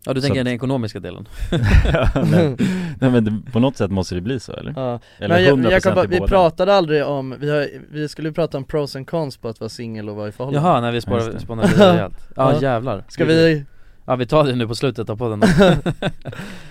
[0.06, 1.28] Ja du tänker att- den ekonomiska delen?
[1.52, 2.56] nej,
[3.00, 4.74] nej men det, på något sätt måste det bli så eller?
[4.76, 5.00] ja.
[5.18, 6.30] Eller Men jag, 100% jag kan bara, vi båda.
[6.30, 9.70] pratade aldrig om, vi, har, vi skulle prata om pros and cons på att vara
[9.70, 10.70] singel och vara i förhållande.
[10.70, 12.28] Jaha, när vi spårar, spånar vidare rejält.
[12.36, 12.62] Ja Ja.
[12.62, 13.04] jävlar.
[13.08, 13.66] Ska vi,
[14.06, 15.42] Ja vi tar det nu på slutet av podden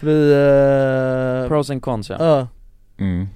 [0.01, 2.17] vi, eh, Pros and cons ja.
[2.21, 2.49] Ja,
[3.05, 3.29] Mm.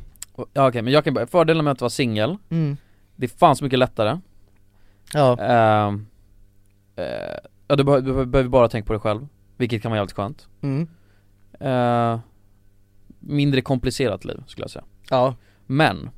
[0.53, 2.77] Ja okej, men jag kan börja, fördelen med att vara singel mm,
[3.17, 4.19] Det är fan så mycket lättare.
[5.15, 6.07] Ja, Ehm,
[6.97, 7.05] eh,
[7.69, 9.27] Ja du, behöver- du behöver bara tänka på dig själv,
[9.63, 10.49] vilket kan vara jävligt skönt.
[10.63, 10.89] Mm,
[11.61, 12.21] Eh,
[13.21, 14.85] Mindre komplicerat liv skulle jag säga.
[15.11, 15.35] Ja,
[15.67, 16.11] Men,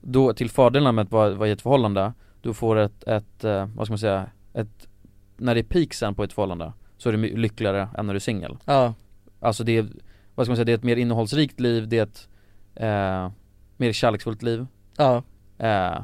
[0.00, 2.12] då till fördelarna med att vara, vara i ett förhållande
[2.42, 4.88] Du får ett, ett, eh, vad ska man säga, ett
[5.36, 8.16] När det är peak sen på ett förhållande Så är du lyckligare än när du
[8.16, 8.56] är singel.
[8.64, 8.94] Ja,
[9.40, 9.86] Alltså det är,
[10.34, 12.28] vad ska man säga, det är ett mer innehållsrikt liv, det är ett
[12.74, 13.30] eh,
[13.76, 14.66] Mer kärleksfullt liv.
[14.96, 15.16] Ja.
[15.58, 16.00] Eh,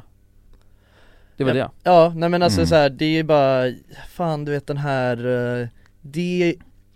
[1.36, 1.70] Det var det.
[1.82, 2.66] Ja, nej men alltså Mm.
[2.66, 3.72] så här, det är ju bara,
[4.08, 5.16] fan du vet den här,
[5.62, 5.68] eh,
[6.00, 6.54] det är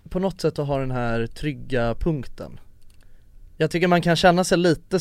[0.08, 2.60] på något sätt att ha den här trygga punkten.
[3.56, 4.98] Jag tycker man kan känna sig lite,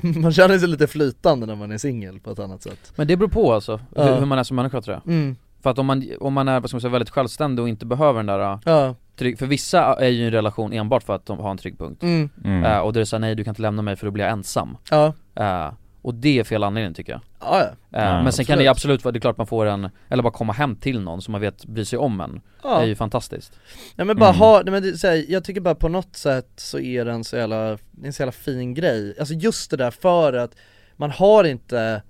[0.20, 2.92] man känner sig lite flytande när man är singel på ett annat sätt.
[2.96, 4.04] Men det beror på alltså, Ja.
[4.04, 5.12] hur, hur man är som människa tror jag.
[5.14, 7.68] Mm, För att om man, om man är, vad ska man säga, väldigt självständig och
[7.68, 11.02] inte behöver den där eh, ja, trygg, För vissa är ju i en relation enbart
[11.02, 12.02] för att de har en trygg punkt.
[12.02, 12.64] Mm, Mm.
[12.64, 14.32] Eh, Och det är såhär, nej du kan inte lämna mig för då blir jag
[14.32, 14.76] ensam.
[14.90, 15.72] Ja, Eh,
[16.04, 18.70] Och det är fel anledning tycker jag ja, ja, Ja, Men sen kan det absolut.
[18.70, 21.32] absolut vara, det är klart man får en, eller bara komma hem till någon som
[21.32, 22.82] man vet bryr sig om en ja.
[22.82, 23.58] är ju fantastiskt
[23.96, 24.38] Ja men bara Mm.
[24.38, 27.12] ha, nej men det, så här, jag tycker bara på något sätt så är det
[27.12, 30.56] en så jävla, det en så jävla fin grej Alltså just det där för att
[30.96, 32.02] man har inte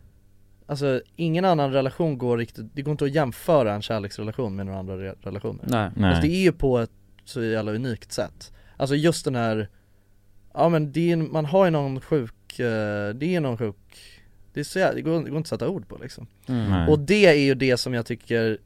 [0.66, 4.78] Alltså ingen annan relation går riktigt, det går inte att jämföra en kärleksrelation med några
[4.78, 6.10] andra re- relationer Nej, Nej.
[6.10, 6.90] Alltså det är ju på ett
[7.24, 9.68] så jävla unikt sätt Alltså just den här
[10.54, 13.76] Ja men det är, man har ju någon sjuk, det är någon sjuk
[14.52, 16.88] Det är så jävla, det går, det går inte att sätta ord på liksom mm.
[16.88, 18.58] Och det är ju det som jag tycker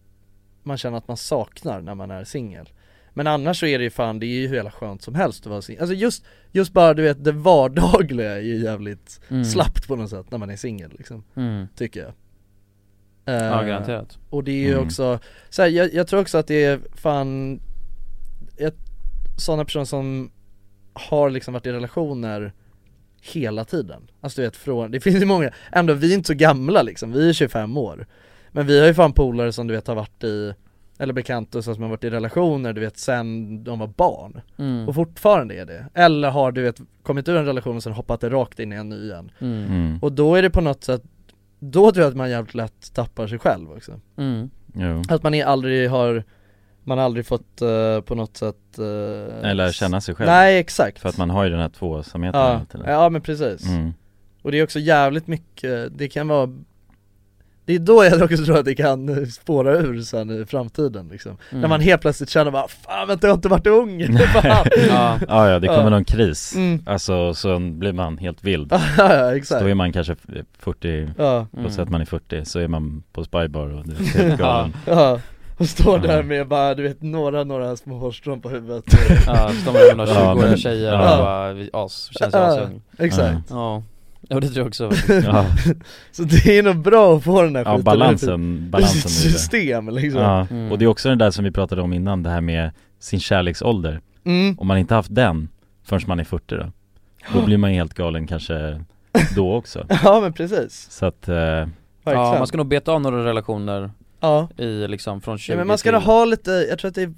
[0.63, 2.69] man känner att man saknar när man är singel
[3.15, 5.41] Men annars så är det ju fan, det är ju hur jävla skönt som helst
[5.47, 9.45] att vara singel Alltså just, just bara du vet det vardagliga är ju jävligt Mm.
[9.45, 11.67] slappt på något sätt när man är singel liksom, mm.
[11.77, 12.13] tycker jag
[13.25, 14.85] Ja Eh, garanterat Och det är ju Mm.
[14.85, 15.19] också,
[15.49, 17.61] så här, jag, jag tror också att det är fan
[18.57, 18.77] ett,
[19.39, 20.31] Sådana personer som
[20.93, 22.53] har liksom varit i relationer
[23.21, 26.35] hela tiden Alltså du vet från, det finns ju många, ändå vi är inte så
[26.35, 28.07] gamla liksom, vi är 25 år
[28.49, 30.55] Men vi har ju fan polare som du vet har varit i,
[30.99, 34.41] eller bekanta och så som har varit i relationer du vet sen de var barn
[34.59, 34.89] mm.
[34.89, 38.25] Och fortfarande är det, eller har du vet kommit ur en relation och sen hoppat
[38.25, 39.65] rakt in i en ny igen Mm.
[39.65, 39.99] Mm.
[40.03, 41.03] Och då är det på något sätt,
[41.59, 44.51] då tror jag att man jävligt lätt tappar sig själv också Mm.
[45.09, 46.25] Att man är aldrig har,
[46.89, 48.85] man har aldrig fått eh, på något sätt uh,
[49.51, 50.27] Eller känna sig själv.
[50.31, 52.41] Nej exakt För att man har ju den här tvåsamheten
[52.87, 53.93] ja, ja men precis Mm.
[54.43, 56.51] Och det är också jävligt mycket, det kan vara
[57.65, 61.37] Det är då jag också tror att det kan spåra ur sen i framtiden liksom
[61.51, 61.61] Mm.
[61.61, 64.01] När man helt plötsligt känner bara 'Fan vänta jag har inte varit ung'.
[64.89, 65.89] Ja, Ja, ja, det kommer Ja.
[65.91, 66.55] någon kris.
[66.57, 66.83] Mm.
[66.87, 68.73] Alltså, så blir man helt vild.
[68.73, 70.17] ja, ja Så exakt då är man kanske
[70.59, 71.67] 40, Ja, Mm.
[71.79, 74.73] att man är 40, så är man på spybar och det är helt galen.
[74.87, 75.21] ja
[75.59, 76.23] och står där Ja.
[76.23, 78.85] med bara du vet några, några små hårstrån på huvudet
[79.27, 81.13] ja, de är några Ja, 20-åriga men- tjejer ja.
[81.19, 83.83] och bara, vi- as, känns Ja, asung Exakt Ja,
[84.29, 84.91] ja det tror jag också
[85.25, 85.47] Ja,
[86.13, 89.09] Så det är nog bra att få den här ja skiten balansen, sitt balansen det.
[89.33, 90.73] system liksom Ja, Mm.
[90.73, 93.21] och det är också den där som vi pratade om innan, det här med sin
[93.21, 94.01] kärleksålder.
[94.25, 94.59] Mm.
[94.59, 95.49] Om man inte haft den
[95.85, 96.67] förrän man är 40 då,
[97.35, 98.85] då blir man helt galen kanske
[99.37, 99.87] då också.
[100.05, 101.67] Ja men precis, Så att, eh,
[102.05, 103.91] Ja, man ska nog beta av några relationer
[104.21, 106.07] Ja I liksom från 20 Ja men man ska till...
[106.07, 107.13] ha lite, jag tror att det är,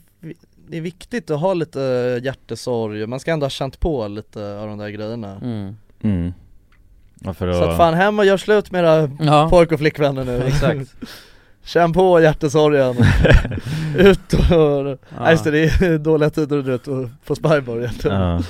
[0.69, 1.81] det är viktigt att ha lite
[2.25, 5.77] hjärtesorg, man ska ändå ha känt på lite av de där grejerna mm.
[6.03, 6.33] Mm.
[7.21, 7.57] Ja, för att...
[7.57, 9.49] Så att fan hem och gör slut med era Ja.
[9.51, 10.95] pojk och flickvänner nu Exakt.
[11.65, 12.97] Känn på hjärtesorgen
[13.97, 14.97] Ut och, Ja.
[15.19, 15.31] ja.
[15.31, 18.43] just det, det är dåliga tider du vet och på Spybar egentligen Ja.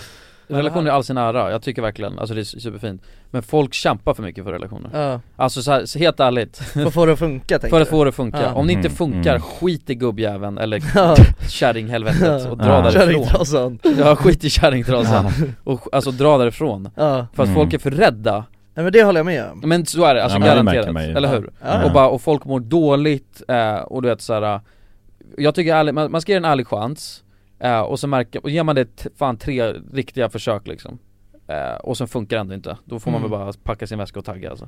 [0.57, 3.03] Relationer är all sin ära, jag tycker verkligen, alltså det är superfint.
[3.31, 4.91] Men folk kämpar för mycket för relationer.
[4.93, 5.21] Ja.
[5.37, 6.57] Alltså så här, så helt ärligt.
[6.73, 8.53] För att få det att funka tänker För att få det att funka, Ja.
[8.55, 9.43] om det inte Mm, funkar, mm.
[9.43, 10.81] skit i gubbjäveln eller
[11.49, 12.91] kärringhelvetet och dra Ja.
[12.91, 13.79] därifrån.
[13.99, 15.27] Ja skit i kärringtrasan,
[15.65, 16.91] och alltså dra därifrån.
[16.95, 17.55] För att Mm.
[17.55, 18.45] folk är för rädda.
[18.75, 19.61] Nej men det håller jag med om.
[19.69, 21.17] Men så är det, alltså Ja, det garanterat, ju.
[21.17, 21.51] eller hur?
[21.65, 21.85] Ja.
[21.85, 24.61] Och bara, och folk mår dåligt, eh, och du vet såhär
[25.39, 27.23] Jag tycker ärligt, man, man ska ge en ärlig chans
[27.61, 30.99] eh, Och så märker, och ger man det fan tre riktiga försök liksom
[31.47, 33.31] eh, Och sen funkar det ändå inte, då får man Mm.
[33.31, 34.65] väl bara packa sin väska och tagga alltså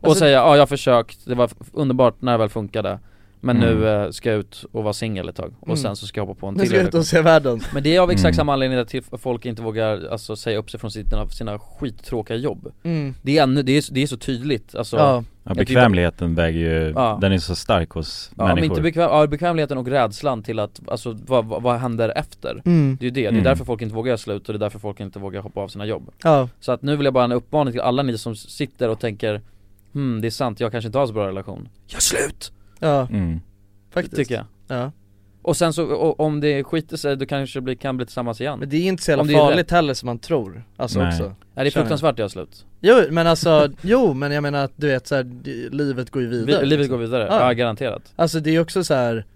[0.00, 2.98] Och Alltså- säga, ja jag har försökt, det var underbart när det väl funkade
[3.44, 3.78] Men Mm.
[3.78, 5.76] nu eh, ska jag ut och vara singel ett tag, och Mm.
[5.76, 7.60] sen så ska jag hoppa på en Nu till ska jag ut och se världen
[7.74, 8.34] Men det är av exakt Mm.
[8.34, 12.36] samma anledning till att folk inte vågar alltså, säga upp sig från sina, sina skittråkiga
[12.36, 13.14] jobb mm.
[13.22, 16.92] Det är, ännu, det är, det är så tydligt alltså, Ja, Ja, bekvämligheten väger ju,
[16.96, 17.18] Ja.
[17.20, 20.58] den är så stark hos Ja, men människor inte bekväm, ja, bekvämligheten och rädslan till
[20.58, 22.62] att, alltså vad, vad, vad händer efter?
[22.64, 22.96] mm.
[23.00, 23.44] Det är ju det, det är Mm.
[23.44, 25.68] därför folk inte vågar göra slut och det är därför folk inte vågar hoppa av
[25.68, 28.36] sina jobb ja, Så att nu vill jag bara en uppmaning till alla ni som
[28.36, 29.40] sitter och tänker
[29.92, 32.52] Hmm, det är sant, jag kanske inte har så bra relation Gör slut!
[32.78, 33.40] ja, mm.
[33.90, 34.44] faktiskt Tycker jag
[34.78, 34.92] Ja,
[35.42, 38.40] Och sen så, och, om det skiter sig, då kanske det blir, kan bli tillsammans
[38.40, 40.64] igen men det är inte så jävla Om det är farligt heller som man tror,
[40.76, 41.08] alltså Nej.
[41.08, 44.64] också Nej det är fruktansvärt att göra slut Jo men alltså, jo men jag menar
[44.64, 46.96] att du vet så här, det- livet går ju vidare Vi, Livet liksom.
[46.98, 47.46] går vidare, Ja.
[47.46, 49.26] ja, garanterat Alltså det är ju också så här.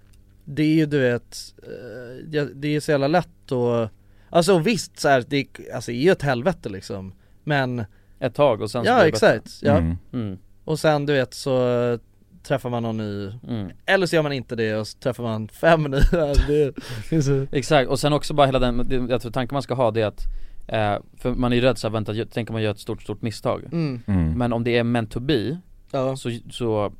[0.44, 3.88] Det är ju du vet, eh, det är så jävla lätt och
[4.30, 7.12] Alltså visst så här, det, är- alltså, det är ju ett helvete liksom
[7.44, 7.84] Men,
[8.20, 9.28] Ett tag och sen så ja blir det bättre.
[9.32, 9.96] exakt, ja Mm.
[10.12, 10.38] mm.
[10.64, 11.98] Och sen du vet så
[12.42, 13.70] träffar man någon ny Mm.
[13.86, 16.00] Eller så gör man inte det och så träffar man fem nya
[16.48, 16.72] det,
[17.10, 19.74] det är så, Exakt, och sen också bara hela den, jag tror tanken man ska
[19.74, 20.22] ha det är att
[20.68, 23.22] eh, För man är ju rädd såhär, vänta, tänk om man gör ett stort, stort
[23.22, 23.64] misstag.
[23.72, 24.38] Mm, Mm.
[24.38, 25.58] Men om det är meant to be,
[25.90, 26.92] ja, så, så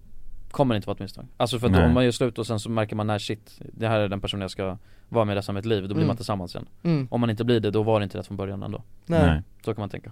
[0.51, 1.27] kommer det inte vara ett misstag.
[1.37, 3.89] Alltså för att om man gör slut och sen så märker man, nej shit, det
[3.89, 6.07] här är den personen jag ska vara med resten av mitt liv, då blir Mm.
[6.07, 6.69] man tillsammans igen.
[6.83, 8.83] Mm, Om man inte blir det, då var det inte rätt från början ändå.
[9.07, 9.43] Nej, Nej.
[9.65, 10.11] Så kan man tänka.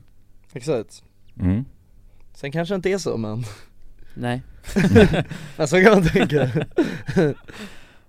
[0.52, 1.02] Exakt.
[1.40, 1.64] Mm.
[2.34, 3.44] Sen kanske det inte är så men,
[4.14, 4.42] Nej.
[5.57, 6.50] Men så kan man tänka.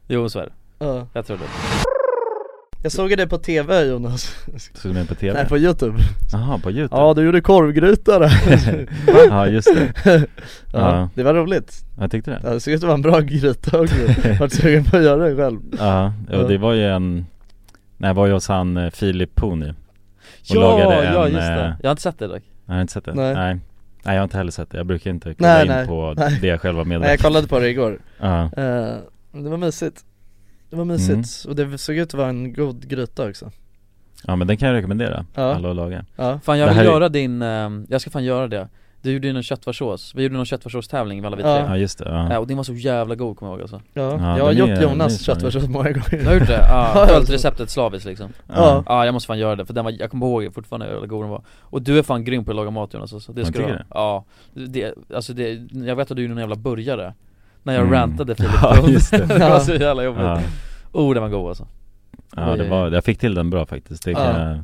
[0.07, 0.51] Jo så är det,
[0.85, 1.07] ja.
[1.13, 1.43] jag tror det
[2.85, 4.35] Jag såg det på tv Jonas,
[4.73, 5.33] Såg du mig på TV?
[5.33, 5.99] nej på youtube
[6.31, 7.01] Jaha, på youtube?
[7.01, 8.31] Ja du gjorde korvgryta där
[9.29, 10.19] Ja just det, ja,
[10.73, 11.09] Ja.
[11.15, 13.79] det var roligt jag tyckte det Ja, det såg ut att vara en bra gryta
[13.81, 13.95] också,
[14.39, 16.37] vart sugen på att göra det själv Ja, Ja.
[16.37, 17.25] och det var ju en
[17.97, 19.75] Nej, var ju hos han eh, Filip Pony Och
[20.43, 22.81] Ja, lagade ja en, just det, eh, jag har inte sett det dock Jag har
[22.81, 23.13] inte sett det?
[23.13, 23.33] Nej.
[23.33, 23.53] Nej.
[24.03, 25.87] Nej jag har inte heller sett det, jag brukar inte kolla Nej, in nej.
[25.87, 26.37] på Nej.
[26.41, 28.95] det jag själv var Nej jag medveten kollade på det igår, Ja, Eh,
[29.31, 30.01] det var mysigt
[30.75, 33.51] Det var mysigt, och det såg ut att vara en god gryta också.
[34.27, 35.41] Ja men den kan jag rekommendera, Ja.
[35.55, 36.05] alla att laga.
[36.15, 38.67] Ja, Fan jag vill här är- göra din, eh, jag ska fan göra det.
[39.01, 41.51] Du gjorde ju någon köttfärssås, vi gjorde någon köttfärssåstävling alla vi tre.
[41.51, 41.65] Ja.
[41.67, 43.81] ja just det, Ja, ja, och den var så jävla god kommer jag ihåg alltså.
[43.93, 46.09] Ja, Ja, jag har gjort är- Jonas köttfärssås många gånger.
[46.19, 46.65] Du har gjort det?
[46.69, 48.29] Ja, följt receptet slaviskt liksom.
[48.55, 48.83] Ja.
[48.85, 51.07] Ja jag måste fan göra det, för den var, jag kommer ihåg fortfarande hur jävla
[51.07, 51.43] god den var.
[51.61, 53.79] Och du är fan grym på att laga mat Jonas alltså, det ska du ha?
[53.89, 57.13] Ja, det, alltså det, jag vet att du är någon jävla burgare
[57.65, 57.93] När jag Mm.
[57.93, 59.17] rantade Filip Ja, just det.
[59.27, 60.41] det var så jävla jobbigt ja.
[60.91, 61.67] Oh den var god alltså,
[62.35, 64.49] Ja det var, jag fick till den bra faktiskt, det kan Ja.
[64.49, 64.63] jag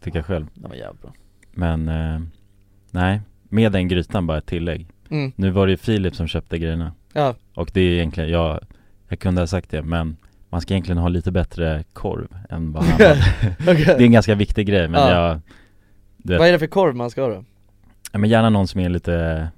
[0.00, 1.12] tycka själv den var jävligt bra
[1.52, 2.20] Men, eh,
[2.90, 5.32] nej, med den grytan bara ett tillägg mm.
[5.36, 8.60] Nu var det ju Filip som köpte grejerna Ja, Och det är egentligen, jag,
[9.08, 10.16] jag kunde ha sagt det men
[10.50, 13.24] Man ska egentligen ha lite bättre korv än vad han hade
[13.60, 15.10] okej Det är en ganska viktig grej men Ja.
[15.10, 15.40] jag
[16.16, 17.44] vet, Vad är det för korv man ska ha då?
[18.12, 19.48] ja, men gärna någon som är lite,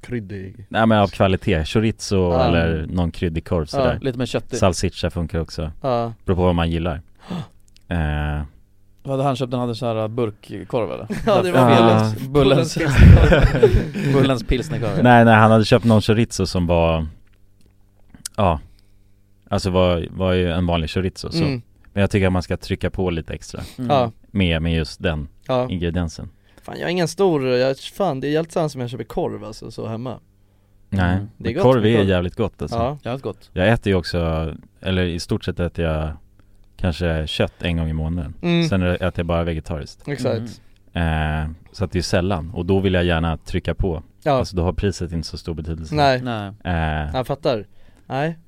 [0.00, 2.44] Kryddig nej men av kvalitet, chorizo Ja.
[2.44, 3.98] eller någon kryddig korv sådär.
[4.02, 7.00] Lite mer köttig Salsiccia funkar också, Ja, beror på vad man gillar.
[7.90, 8.42] Eh,
[9.02, 9.50] Vad hade han köpt?
[9.50, 11.06] Den hade så här burkkorv eller?
[11.26, 11.98] Ja, det var Ja.
[12.10, 12.78] Felix, Bullens,
[14.12, 15.02] Bullens pilsnerkorv.
[15.02, 17.06] Nej nej han hade köpt någon chorizo som var
[18.36, 18.60] Ja.
[19.48, 21.44] Alltså var, var ju en vanlig chorizo så.
[21.44, 21.62] Mm.
[21.92, 23.60] Men jag tycker att man ska trycka på lite extra.
[23.78, 23.90] Mm.
[23.90, 25.68] ja, Med, med just den ja.
[25.70, 26.28] ingrediensen
[26.68, 29.44] Fan jag är ingen stor, jag, fan det är helt sant som jag köper korv
[29.44, 30.18] alltså så hemma.
[30.90, 31.28] Nej, Mm.
[31.36, 32.08] Det är gott korv är korv.
[32.08, 32.76] jävligt gott alltså.
[32.78, 33.50] Ja, Jävligt gott.
[33.52, 36.10] Jag äter ju också, eller i stort sett äter jag
[36.76, 38.34] kanske kött en gång i månaden.
[38.42, 38.68] Mm.
[38.68, 40.08] Sen äter jag bara vegetariskt.
[40.08, 40.60] Exakt.
[40.92, 41.42] Mm.
[41.44, 44.02] eh, Så att det är sällan, och då vill jag gärna trycka på.
[44.22, 45.94] Ja, Alltså då har priset inte så stor betydelse.
[45.94, 46.52] Nej, Nej.
[46.64, 47.66] Eh, jag fattar.
[48.06, 48.38] Nej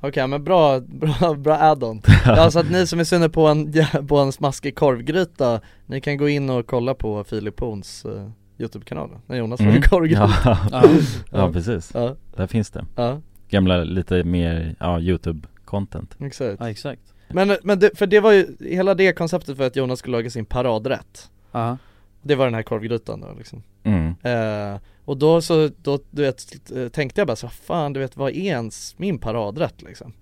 [0.00, 2.02] Okej men bra, bra, bra add-on.
[2.26, 3.72] Ja så att ni som är sugna på en,
[4.08, 9.10] på en smaskig korvgryta Ni kan gå in och kolla på Filip Horns uh, Youtube-kanal.
[9.26, 9.74] När Jonas mm.
[9.74, 10.30] lagar korvgryta.
[10.44, 10.58] Ja.
[10.72, 10.82] Ja.
[11.30, 11.52] ja.
[11.52, 12.84] precis, ja, där finns det.
[12.96, 16.26] Ja, Gamla lite mer, ja, YouTube-content.
[16.26, 16.56] Exakt.
[16.60, 17.14] Ja exakt.
[17.28, 20.30] Men, men det, för det var ju, hela det konceptet för att Jonas skulle laga
[20.30, 21.30] sin paradrätt.
[21.52, 21.76] Ja.
[22.22, 23.62] Det var den här korvgrytan då liksom.
[23.82, 24.14] Mm.
[24.22, 26.46] eh, Och då så, då du vet,
[26.92, 30.12] tänkte jag bara så fan du vet vad är ens min paradrätt liksom?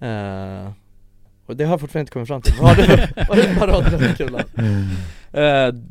[0.00, 0.70] Eh,
[1.46, 2.86] och det har jag fortfarande inte kommit fram till, vad har du
[3.28, 4.42] vad är din paradrätt Kulan?
[5.32, 5.42] Eh,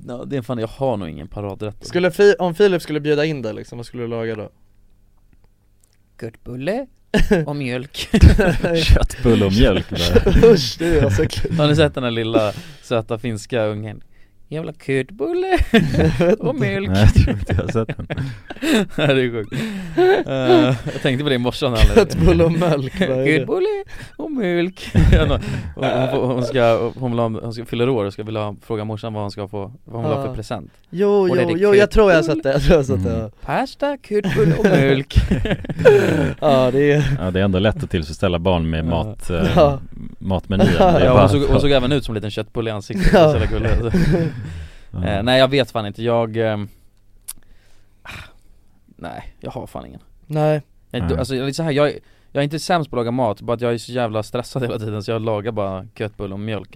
[0.08, 3.26] ja, det är fan, jag har nog ingen paradrätt Skulle fi, om Filip skulle bjuda
[3.26, 4.50] in dig liksom, vad skulle du laga då?
[6.22, 6.88] Köttbulle
[7.46, 8.10] och mjölk
[8.76, 10.52] Köttbulle och mjölk bara.
[10.52, 14.04] Usch, det är så äckligt Har ni sett den här lilla söta finska ungen?
[14.52, 15.58] Jävla köttbulle
[16.40, 16.90] och mjölk.
[16.90, 18.08] Nej jag tror inte jag har sett den.
[18.98, 19.54] Ja, det är sjukt.
[20.28, 22.94] Eh, Jag tänkte på det i morse när Köttbulle och mjölk?
[22.98, 23.84] Köttbulle
[24.18, 24.92] och mjölk.
[24.96, 25.30] Hon,
[25.76, 28.84] hon, får- hon ska, hon vill ha, hon ska fylla år och ska vilja fråga
[28.86, 30.72] morsan vad hon ska få, vad hon vill ha för present.
[30.90, 33.16] Jo, jo, jo, jag tror jag har sett det, jag tror jag har sett det
[33.16, 33.32] Mm.
[33.46, 35.16] Pasta, köttbulle och mjölk.
[36.40, 39.80] Ja det är Ja det är ändå lätt att tillfredsställa barn med mat, eh, Ja.
[40.20, 40.68] matmenyn.
[40.80, 43.32] Ja, hon, såg, hon såg även ut som en liten köttbulle i ansiktet, Ja.
[43.32, 43.70] så jävla gullig.
[44.94, 46.70] Eh, Nej jag vet fan inte, jag ehm,
[48.04, 48.10] ah,
[48.86, 50.02] Nej, jag har fan ingen.
[50.28, 50.62] Nej.
[50.92, 52.00] Jag alltså, jag så här, jag, är-
[52.32, 54.62] jag är inte sämst på att laga mat, bara att jag är så jävla stressad
[54.64, 56.70] hela tiden så jag lagar bara köttbulle och mjölk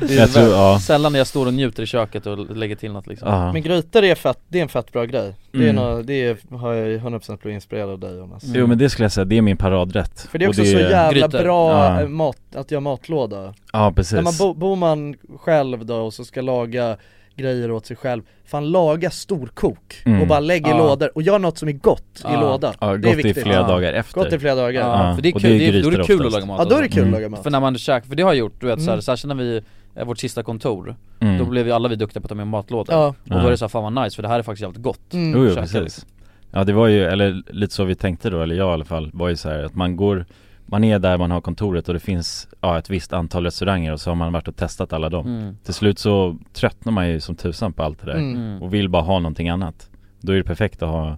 [0.00, 0.78] Det är Jag tror, ja.
[0.80, 3.52] Sällan när jag står och njuter i köket och lägger till något liksom Ja.
[3.52, 5.76] Men grytor är fett, det är en fett bra grej Det är Mm.
[5.76, 9.04] nog, det är, har jag 100% blivit inspirerad av dig Jonas Jo men det skulle
[9.04, 11.42] jag säga, det är min paradrätt För det är också så jävla Grytor.
[11.42, 12.00] bra Ja.
[12.00, 16.14] eh, mat, att göra matlåda Ja precis När man bo, bor man själv då och
[16.14, 16.96] så ska laga
[17.36, 20.20] grejer åt sig själv Fan laga storkok Mm.
[20.20, 20.78] och bara lägg i Ja.
[20.78, 22.40] lådor och gör något som är gott i Ja.
[22.40, 25.22] låda Ja, Det är gått i viktigt flera dagar efter Gott i flera dagar för
[25.22, 26.32] det är kul, det är då är det kul att oftast.
[26.34, 27.12] laga mat Ja då är det kul att Mm.
[27.20, 29.02] laga mat För när man käkar, för det har jag gjort, du vet såhär, Mm.
[29.02, 29.62] särskilt när vi,
[30.04, 31.38] vårt sista kontor mm.
[31.38, 33.06] Då blev vi alla vi duktiga på att ta med matlådor Ja.
[33.06, 34.82] Och då är det så här, fan vad nice för det här är faktiskt jävligt
[34.82, 35.32] gott Mm.
[35.42, 36.06] Jo, jo precis.
[36.52, 39.10] Ja det var ju, eller lite så vi tänkte då, eller jag i alla fall,
[39.12, 40.26] var ju så här att man går
[40.70, 44.00] Man är där man har kontoret och det finns ja, ett visst antal restauranger och
[44.00, 45.26] så har man varit och testat alla dem.
[45.26, 45.56] Mm.
[45.64, 48.36] Till slut så tröttnar man ju som tusan på allt det där Mm.
[48.36, 48.62] Mm.
[48.62, 49.90] och vill bara ha någonting annat.
[50.20, 51.16] Då är det perfekt att ha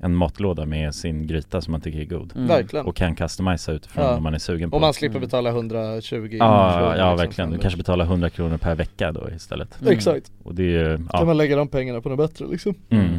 [0.00, 2.32] en matlåda med sin gryta som man tycker är god.
[2.36, 2.48] Mm.
[2.48, 2.86] Verkligen.
[2.86, 4.10] Och kan customisa utifrån Ja.
[4.12, 5.26] vad man är sugen på Och man slipper Mm.
[5.26, 9.30] betala 120 Ja, kronor, ja liksom, verkligen, du kanske betalar 100 kronor per vecka då
[9.36, 9.80] istället.
[9.80, 9.92] Mm.
[9.92, 12.74] Exakt, Och det är ju, kan ja, man lägga de pengarna på något bättre liksom?
[12.90, 13.18] Mm,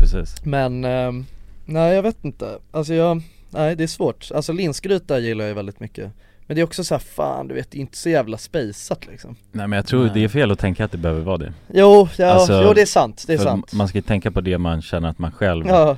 [0.00, 0.44] precis.
[0.44, 1.24] Men, ehm,
[1.64, 3.22] nej jag vet inte, alltså jag,
[3.52, 6.10] nej det är svårt, alltså linsgryta gillar jag väldigt mycket.
[6.46, 9.06] Men det är också så här, fan du vet, det är inte så jävla spejsat
[9.06, 9.36] liksom.
[9.52, 10.10] Nej men jag tror Nej.
[10.14, 11.52] det är fel att tänka att det behöver vara det.
[11.72, 13.72] Jo, ja, Alltså, jo det är sant, det är sant.
[13.72, 15.96] Man ska ju tänka på det man känner att man själv Ja,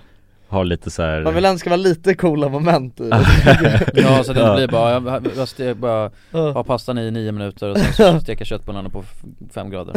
[0.49, 1.23] har lite så här.
[1.23, 3.09] man vill ändå ska vara lite coola moment i
[3.95, 4.57] Ja så det Ja.
[4.57, 6.51] blir bara, jag, jag ste, bara Ja.
[6.53, 9.05] ha pastan i nio minuter och sen så steka köttbullarna på
[9.55, 9.95] fem grader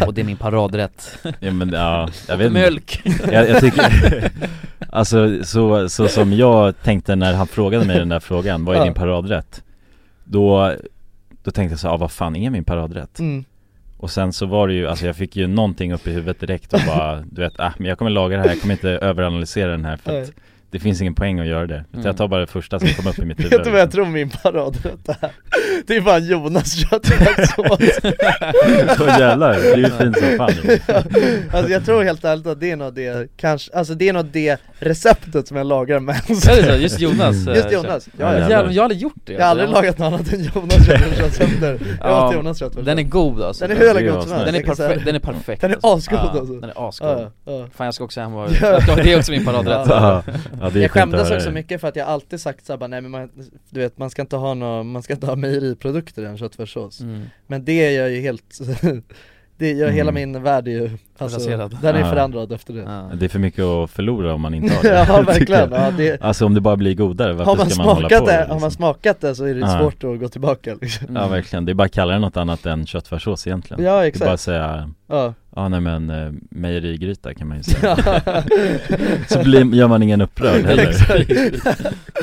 [0.06, 4.30] Och det är min paradrätt Ja men ja, jag vet mjölk jag, jag tycker
[4.92, 8.78] Alltså så, så som jag tänkte när han frågade mig den där frågan, vad är
[8.80, 8.84] Ja.
[8.84, 9.62] din paradrätt?
[10.24, 10.74] Då,
[11.42, 13.18] då tänkte jag så ah, vad fan är min paradrätt?
[13.18, 13.44] mm.
[14.00, 16.72] Och sen så var det ju, alltså jag fick ju någonting upp i huvudet direkt
[16.72, 19.70] och bara, du vet, ah, men jag kommer laga det här, jag kommer inte överanalysera
[19.70, 20.34] den här för att Nej
[20.70, 21.84] det finns ingen poäng att göra det.
[21.92, 22.06] Mm.
[22.06, 23.92] jag tar bara det första som kommer upp i mitt huvud Vet du vad jag
[23.92, 25.30] tror min paradrätt är?
[25.86, 27.78] Det är bara Jonas köttfärssås
[29.00, 30.50] Åh jävlar, det är ju fint som fan
[31.52, 34.24] Alltså jag tror helt ärligt att det är nog det, kanske, alltså det är nog
[34.24, 36.78] det receptet som jag lagar mest Är det så?
[36.82, 37.46] Just Jonas?
[37.46, 38.70] eh, Just Jonas, ja, Ja, jävlar.
[38.70, 42.10] Jag har aldrig gjort det Jag har aldrig lagat något annat än Jonas köttfärssåser Jag
[42.10, 44.54] Ja, åt Jonas köttfärssås Den är god alltså Den är hur god som helst, Den
[44.54, 46.10] är perfekt, den är perfekt Den är alltså.
[46.14, 46.54] asgod alltså.
[46.54, 47.66] Den är asgod Ja, ja.
[47.76, 49.88] Fan jag ska också hem och, det är också min paradrätt
[50.60, 51.52] Ja, Jag skämdes också det.
[51.54, 53.30] mycket för att jag alltid sagt såhär nej men man,
[53.70, 57.00] du vet man ska inte ha nå, man ska inte ha mejeriprodukter i en köttfärssås
[57.00, 57.22] mm.
[57.46, 58.58] Men det är jag ju helt,
[59.56, 60.32] det gör hela Mm.
[60.32, 61.78] min värld är ju, alltså, Raserad.
[61.82, 62.10] den är Ja.
[62.10, 63.10] förändrad efter det ja.
[63.14, 66.22] Det är för mycket att förlora om man inte har det Ja verkligen, ja, det,
[66.22, 68.32] Alltså om det bara blir godare, varför har man ska man hålla på smakat det,
[68.32, 68.70] det, har man liksom?
[68.70, 69.78] smakat det så är det Ja.
[69.78, 72.66] svårt att gå tillbaka liksom Ja verkligen, det är bara att kalla det något annat
[72.66, 76.32] än köttfärssås egentligen Ja Det är exakt bara att säga, Ja, ja nej men eh,
[76.50, 77.96] mejerigryta kan man ju säga
[79.28, 81.30] Så blir, gör man ingen upprörd heller exakt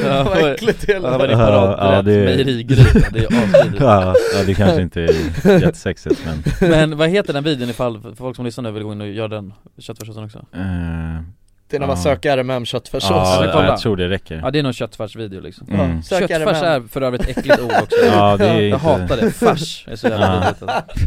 [0.04, 1.78] Ja, Vad äckligt det Ja, är din Ja, paradrätt?
[1.96, 6.98] ja, det- Mejerigryta, det är asvidrigt ja, ja det kanske inte är jättesexigt men Men
[6.98, 9.28] vad heter den videon ifall för folk som lyssnar nu vill gå in och göra
[9.28, 10.38] den köttfärssåsen också?
[10.38, 11.22] eh,
[11.70, 12.04] Det är när man Ja.
[12.04, 13.66] söker RMM köttfärssås Ja, ja, kolla?
[13.68, 16.04] jag tror det räcker Ja det är någon köttfärsvideo liksom Mm.
[16.04, 16.84] Sök Köttfärs RMM.
[16.84, 19.86] är för övrigt ett äckligt ord också Ja det är Jag inte hatar det, färs
[19.88, 20.34] är så jävla Ja.
[20.40, 21.02] vidrigt alltså.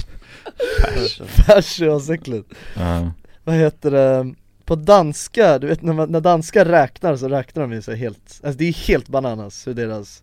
[1.47, 3.11] Färs är asäckligt ja.
[3.45, 4.35] Vad heter det?
[4.65, 8.41] På danska, du vet när, man, när danskar räknar så räknar de ju så helt,
[8.45, 10.23] alltså det är helt bananas hur deras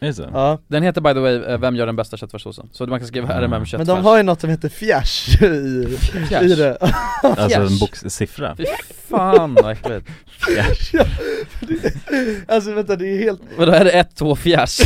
[0.00, 0.30] Är det?
[0.32, 2.68] Ja, Den heter by the way, eh, Vem gör den bästa köttfärssåsen?
[2.72, 3.44] Så man kan skriva Mm.
[3.44, 5.86] RMM köttfärs men de har ju något som heter fjärs i,
[6.28, 6.42] Fjärs.
[6.42, 6.76] i det
[7.22, 7.80] Alltså en Fjärs.
[7.80, 8.56] box, siffra?
[8.56, 8.64] Fy
[9.08, 10.06] fan vad äckligt
[12.48, 14.80] Alltså vänta det är helt Vadå är det ett, två, fjärs?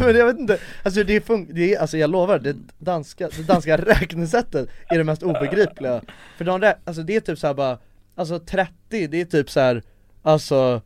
[0.00, 3.42] Men jag vet inte, alltså det, fun- det är, alltså jag lovar, det danska, det
[3.42, 6.00] danska räknesättet är det mest obegripliga
[6.38, 7.78] För de alltså det är typ såhär bara,
[8.16, 8.72] alltså 30
[9.06, 9.82] det är typ så här,
[10.22, 10.80] alltså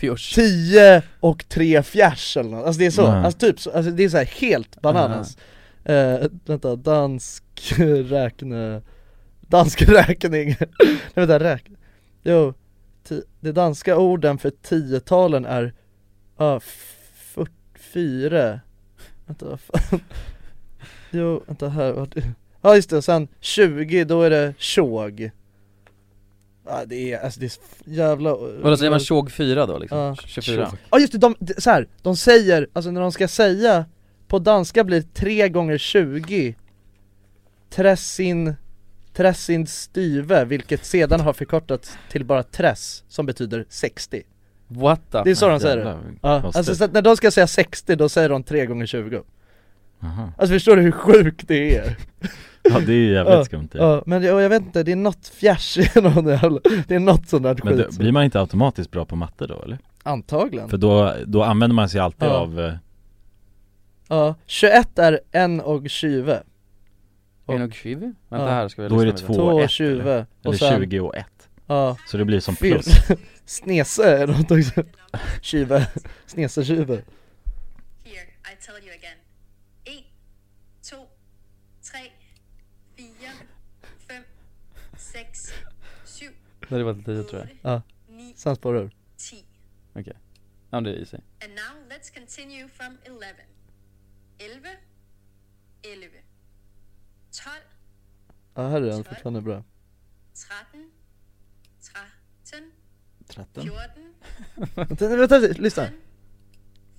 [0.00, 3.24] Fjurs 10 och 3 fjärs eller något, alltså det är så, Mm.
[3.24, 5.36] alltså typ så, alltså det är så här helt bananas.
[5.84, 7.44] Eh, Vänta, dansk
[8.04, 8.82] räkne,
[9.40, 11.64] dansk räkning, nej vänta räk,
[12.22, 12.54] jo,
[13.08, 15.72] ti- de danska orden för tiotalen är,
[16.38, 16.60] ja, uh,
[17.14, 18.60] 44
[19.26, 20.00] Vänta vad fan?
[21.10, 22.14] Jo, vänta här, vart
[22.62, 25.30] Ja just det, och sen 20 då är det tjog
[26.70, 29.98] Ja det är, alltså det är så jävla Vadå säger man tjog 4 då liksom?
[29.98, 30.16] Ja.
[30.26, 30.72] 24?
[30.90, 33.84] Ja just det, de, de- så här, de säger, alltså när de ska säga
[34.28, 36.54] På danska blir 3 gånger 20
[37.70, 38.54] Tressin
[39.12, 44.22] Tressin styve, vilket sedan har förkortats till bara tress, som betyder 60
[44.68, 47.30] What the Det är så de säger det, ja, alltså så att när de ska
[47.30, 49.22] säga 60 då säger de 3 gånger 20
[50.02, 50.32] Aha.
[50.38, 51.96] Alltså förstår du hur sjukt det är?
[52.62, 53.78] Ja det är ju jävligt Ja, skumt det.
[53.78, 56.98] Ja, men jag, jag vet inte, det är något fjärs i någon jävla, det är
[57.00, 59.78] något sånt där Men skit då, blir man inte automatiskt bra på matte då eller?
[60.02, 62.32] Antagligen För då, då använder man sig alltid Ja.
[62.32, 62.74] av eh,
[64.08, 66.40] Ja, 21 är en och 20
[67.46, 67.94] En och 20?
[68.28, 68.50] Vänta Ja.
[68.50, 69.40] här ska vi Då är det lyssna två lite.
[69.42, 70.26] Två och och ett 20 eller?
[70.42, 71.26] och Eller sen- 20 och 1
[71.66, 72.86] Ja Så det blir som plus
[73.44, 74.82] Snese är något också
[75.42, 75.86] Tjuve,
[76.26, 76.94] snese tjuve
[78.04, 78.22] Here,
[78.52, 79.18] I tell you again.
[79.84, 79.92] 1,
[80.90, 80.96] 2,
[81.92, 82.00] 3,
[82.96, 83.06] 4,
[84.08, 84.22] 5,
[84.96, 85.52] 6,
[86.70, 87.58] 7, Det hade varit 10 tror jag.
[87.62, 89.44] Ja, 9, sen spårar du 10.
[89.94, 90.16] Okej.
[90.70, 91.16] Ja men det är easy.
[91.16, 93.26] And now let's continue from 11.
[94.38, 94.68] 11,
[95.82, 96.06] 11,
[97.44, 97.54] 12,
[98.54, 99.04] Ja här är den.
[99.04, 99.64] Fortfarande bra.
[100.48, 100.90] 13,
[102.44, 102.72] 13,
[103.26, 104.14] 13 14,
[104.74, 105.88] Vänta, vänta, lyssna.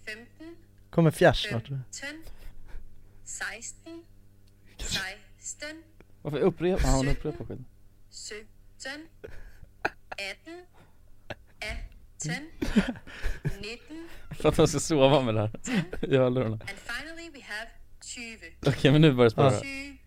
[0.06, 0.56] 15,
[0.90, 1.82] Kommer fjärs snart 15,
[3.24, 4.06] 16,
[4.78, 5.84] 16,
[6.22, 7.66] Varför upprepar han upprepar skiten?
[8.30, 9.08] 17,
[10.32, 10.66] 18,
[12.22, 12.52] 18,
[13.62, 15.52] 19, För att man ska sova med det här.
[16.14, 17.70] I hörlurarna and finally we have
[18.04, 18.38] 20.
[18.66, 19.62] Okej men nu börjar det spåra.
[19.62, 19.98] 20.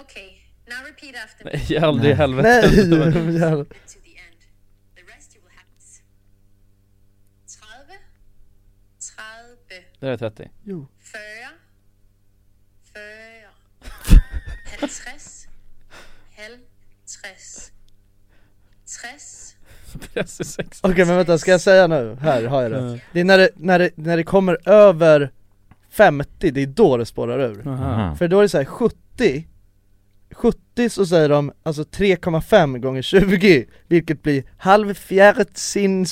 [0.00, 0.30] Okay,
[0.66, 1.50] now repeat after me.
[1.52, 3.64] Nej aldrig i helvete Nej, jävlar.
[3.64, 4.40] to the end.
[4.96, 5.66] The rest you will have.
[9.66, 10.88] 30, 30, Det är 30 Jo.
[11.00, 11.20] 40,
[14.80, 15.48] 40,
[16.36, 16.58] 50,
[17.16, 17.69] 50,
[19.02, 19.56] 60,
[20.12, 22.16] Press är 6 Okej men vänta, ska jag säga nu?
[22.20, 25.30] Här har jag det Det är när det, när det, när det kommer över
[25.90, 28.16] 50, det är då det spårar ur Aha.
[28.16, 29.46] För då är det så här 70
[30.32, 36.06] 70 så säger de alltså 3,5 gånger 20 Vilket blir halvfjärdsin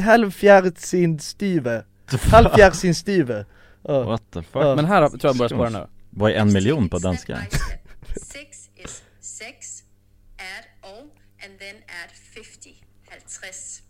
[0.00, 3.46] Halvfjärdsin styve Halvfjärdsin styve
[3.82, 4.02] ja.
[4.02, 4.62] What the fuck?
[4.62, 4.74] Ja.
[4.74, 7.36] Men här tror jag börjar spåra nu Vad är en miljon på danska?
[7.36, 7.50] Step
[8.00, 8.24] by step.
[8.24, 9.82] Six is six,
[10.38, 11.10] add O,
[11.64, 12.74] then add 50.
[13.10, 13.82] Halvtreds.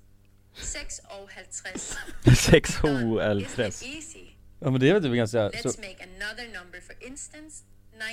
[0.55, 1.97] Sex och halvtreds.
[2.51, 2.99] 6 Done.
[3.05, 4.27] HL3 Isn't it easy?
[4.61, 6.81] Ja men det är väl typ ganska så, Let's make another number.
[6.81, 7.65] For instance,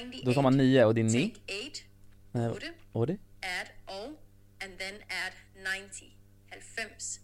[0.03, 0.25] 98.
[0.25, 1.39] Då tar man 9 och det är 9 Take
[1.69, 1.79] 8,
[2.31, 2.73] Nej, Otte.
[2.91, 3.17] och det?
[3.41, 4.17] add O,
[4.63, 5.33] and then add
[5.83, 6.07] 90.
[6.49, 7.19] Halvfems.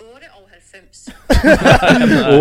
[0.00, 0.26] Otte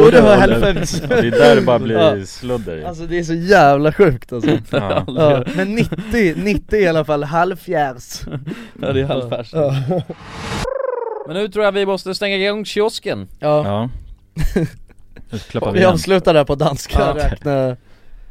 [0.06, 2.26] och det var halvfems det är där det bara blir Ja.
[2.26, 4.50] sludder Alltså det är så jävla sjukt alltså.
[4.72, 5.06] Ja.
[5.08, 5.44] ja.
[5.56, 8.22] Men 90, 90 är i alla fall halvfjärs.
[8.82, 9.50] Ja det är halvfärs.
[9.54, 9.74] Ja,
[11.28, 13.28] Men nu tror jag vi måste stänga igång kiosken.
[13.40, 13.90] Ja.
[15.54, 15.72] Ja.
[15.74, 17.16] Vi avslutar där på danska Ja.
[17.26, 17.76] räkna.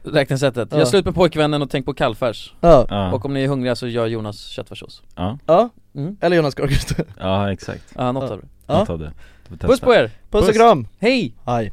[0.05, 0.79] Räknesättet, Ja.
[0.79, 2.55] gör slut med pojkvännen och tänk på kallfärs.
[2.61, 5.03] Ja, Och om ni är hungriga så gör Jonas köttfärssås.
[5.16, 5.70] Ja, ja.
[5.97, 6.16] Mm.
[6.20, 8.78] eller Jonas Gardqvist ja exakt Ja, något av det Ja.
[8.78, 9.12] Jag tar det
[9.66, 10.10] Puss på er!
[10.31, 10.86] Puss och kram!
[10.98, 11.35] Hej!
[11.44, 11.73] Hej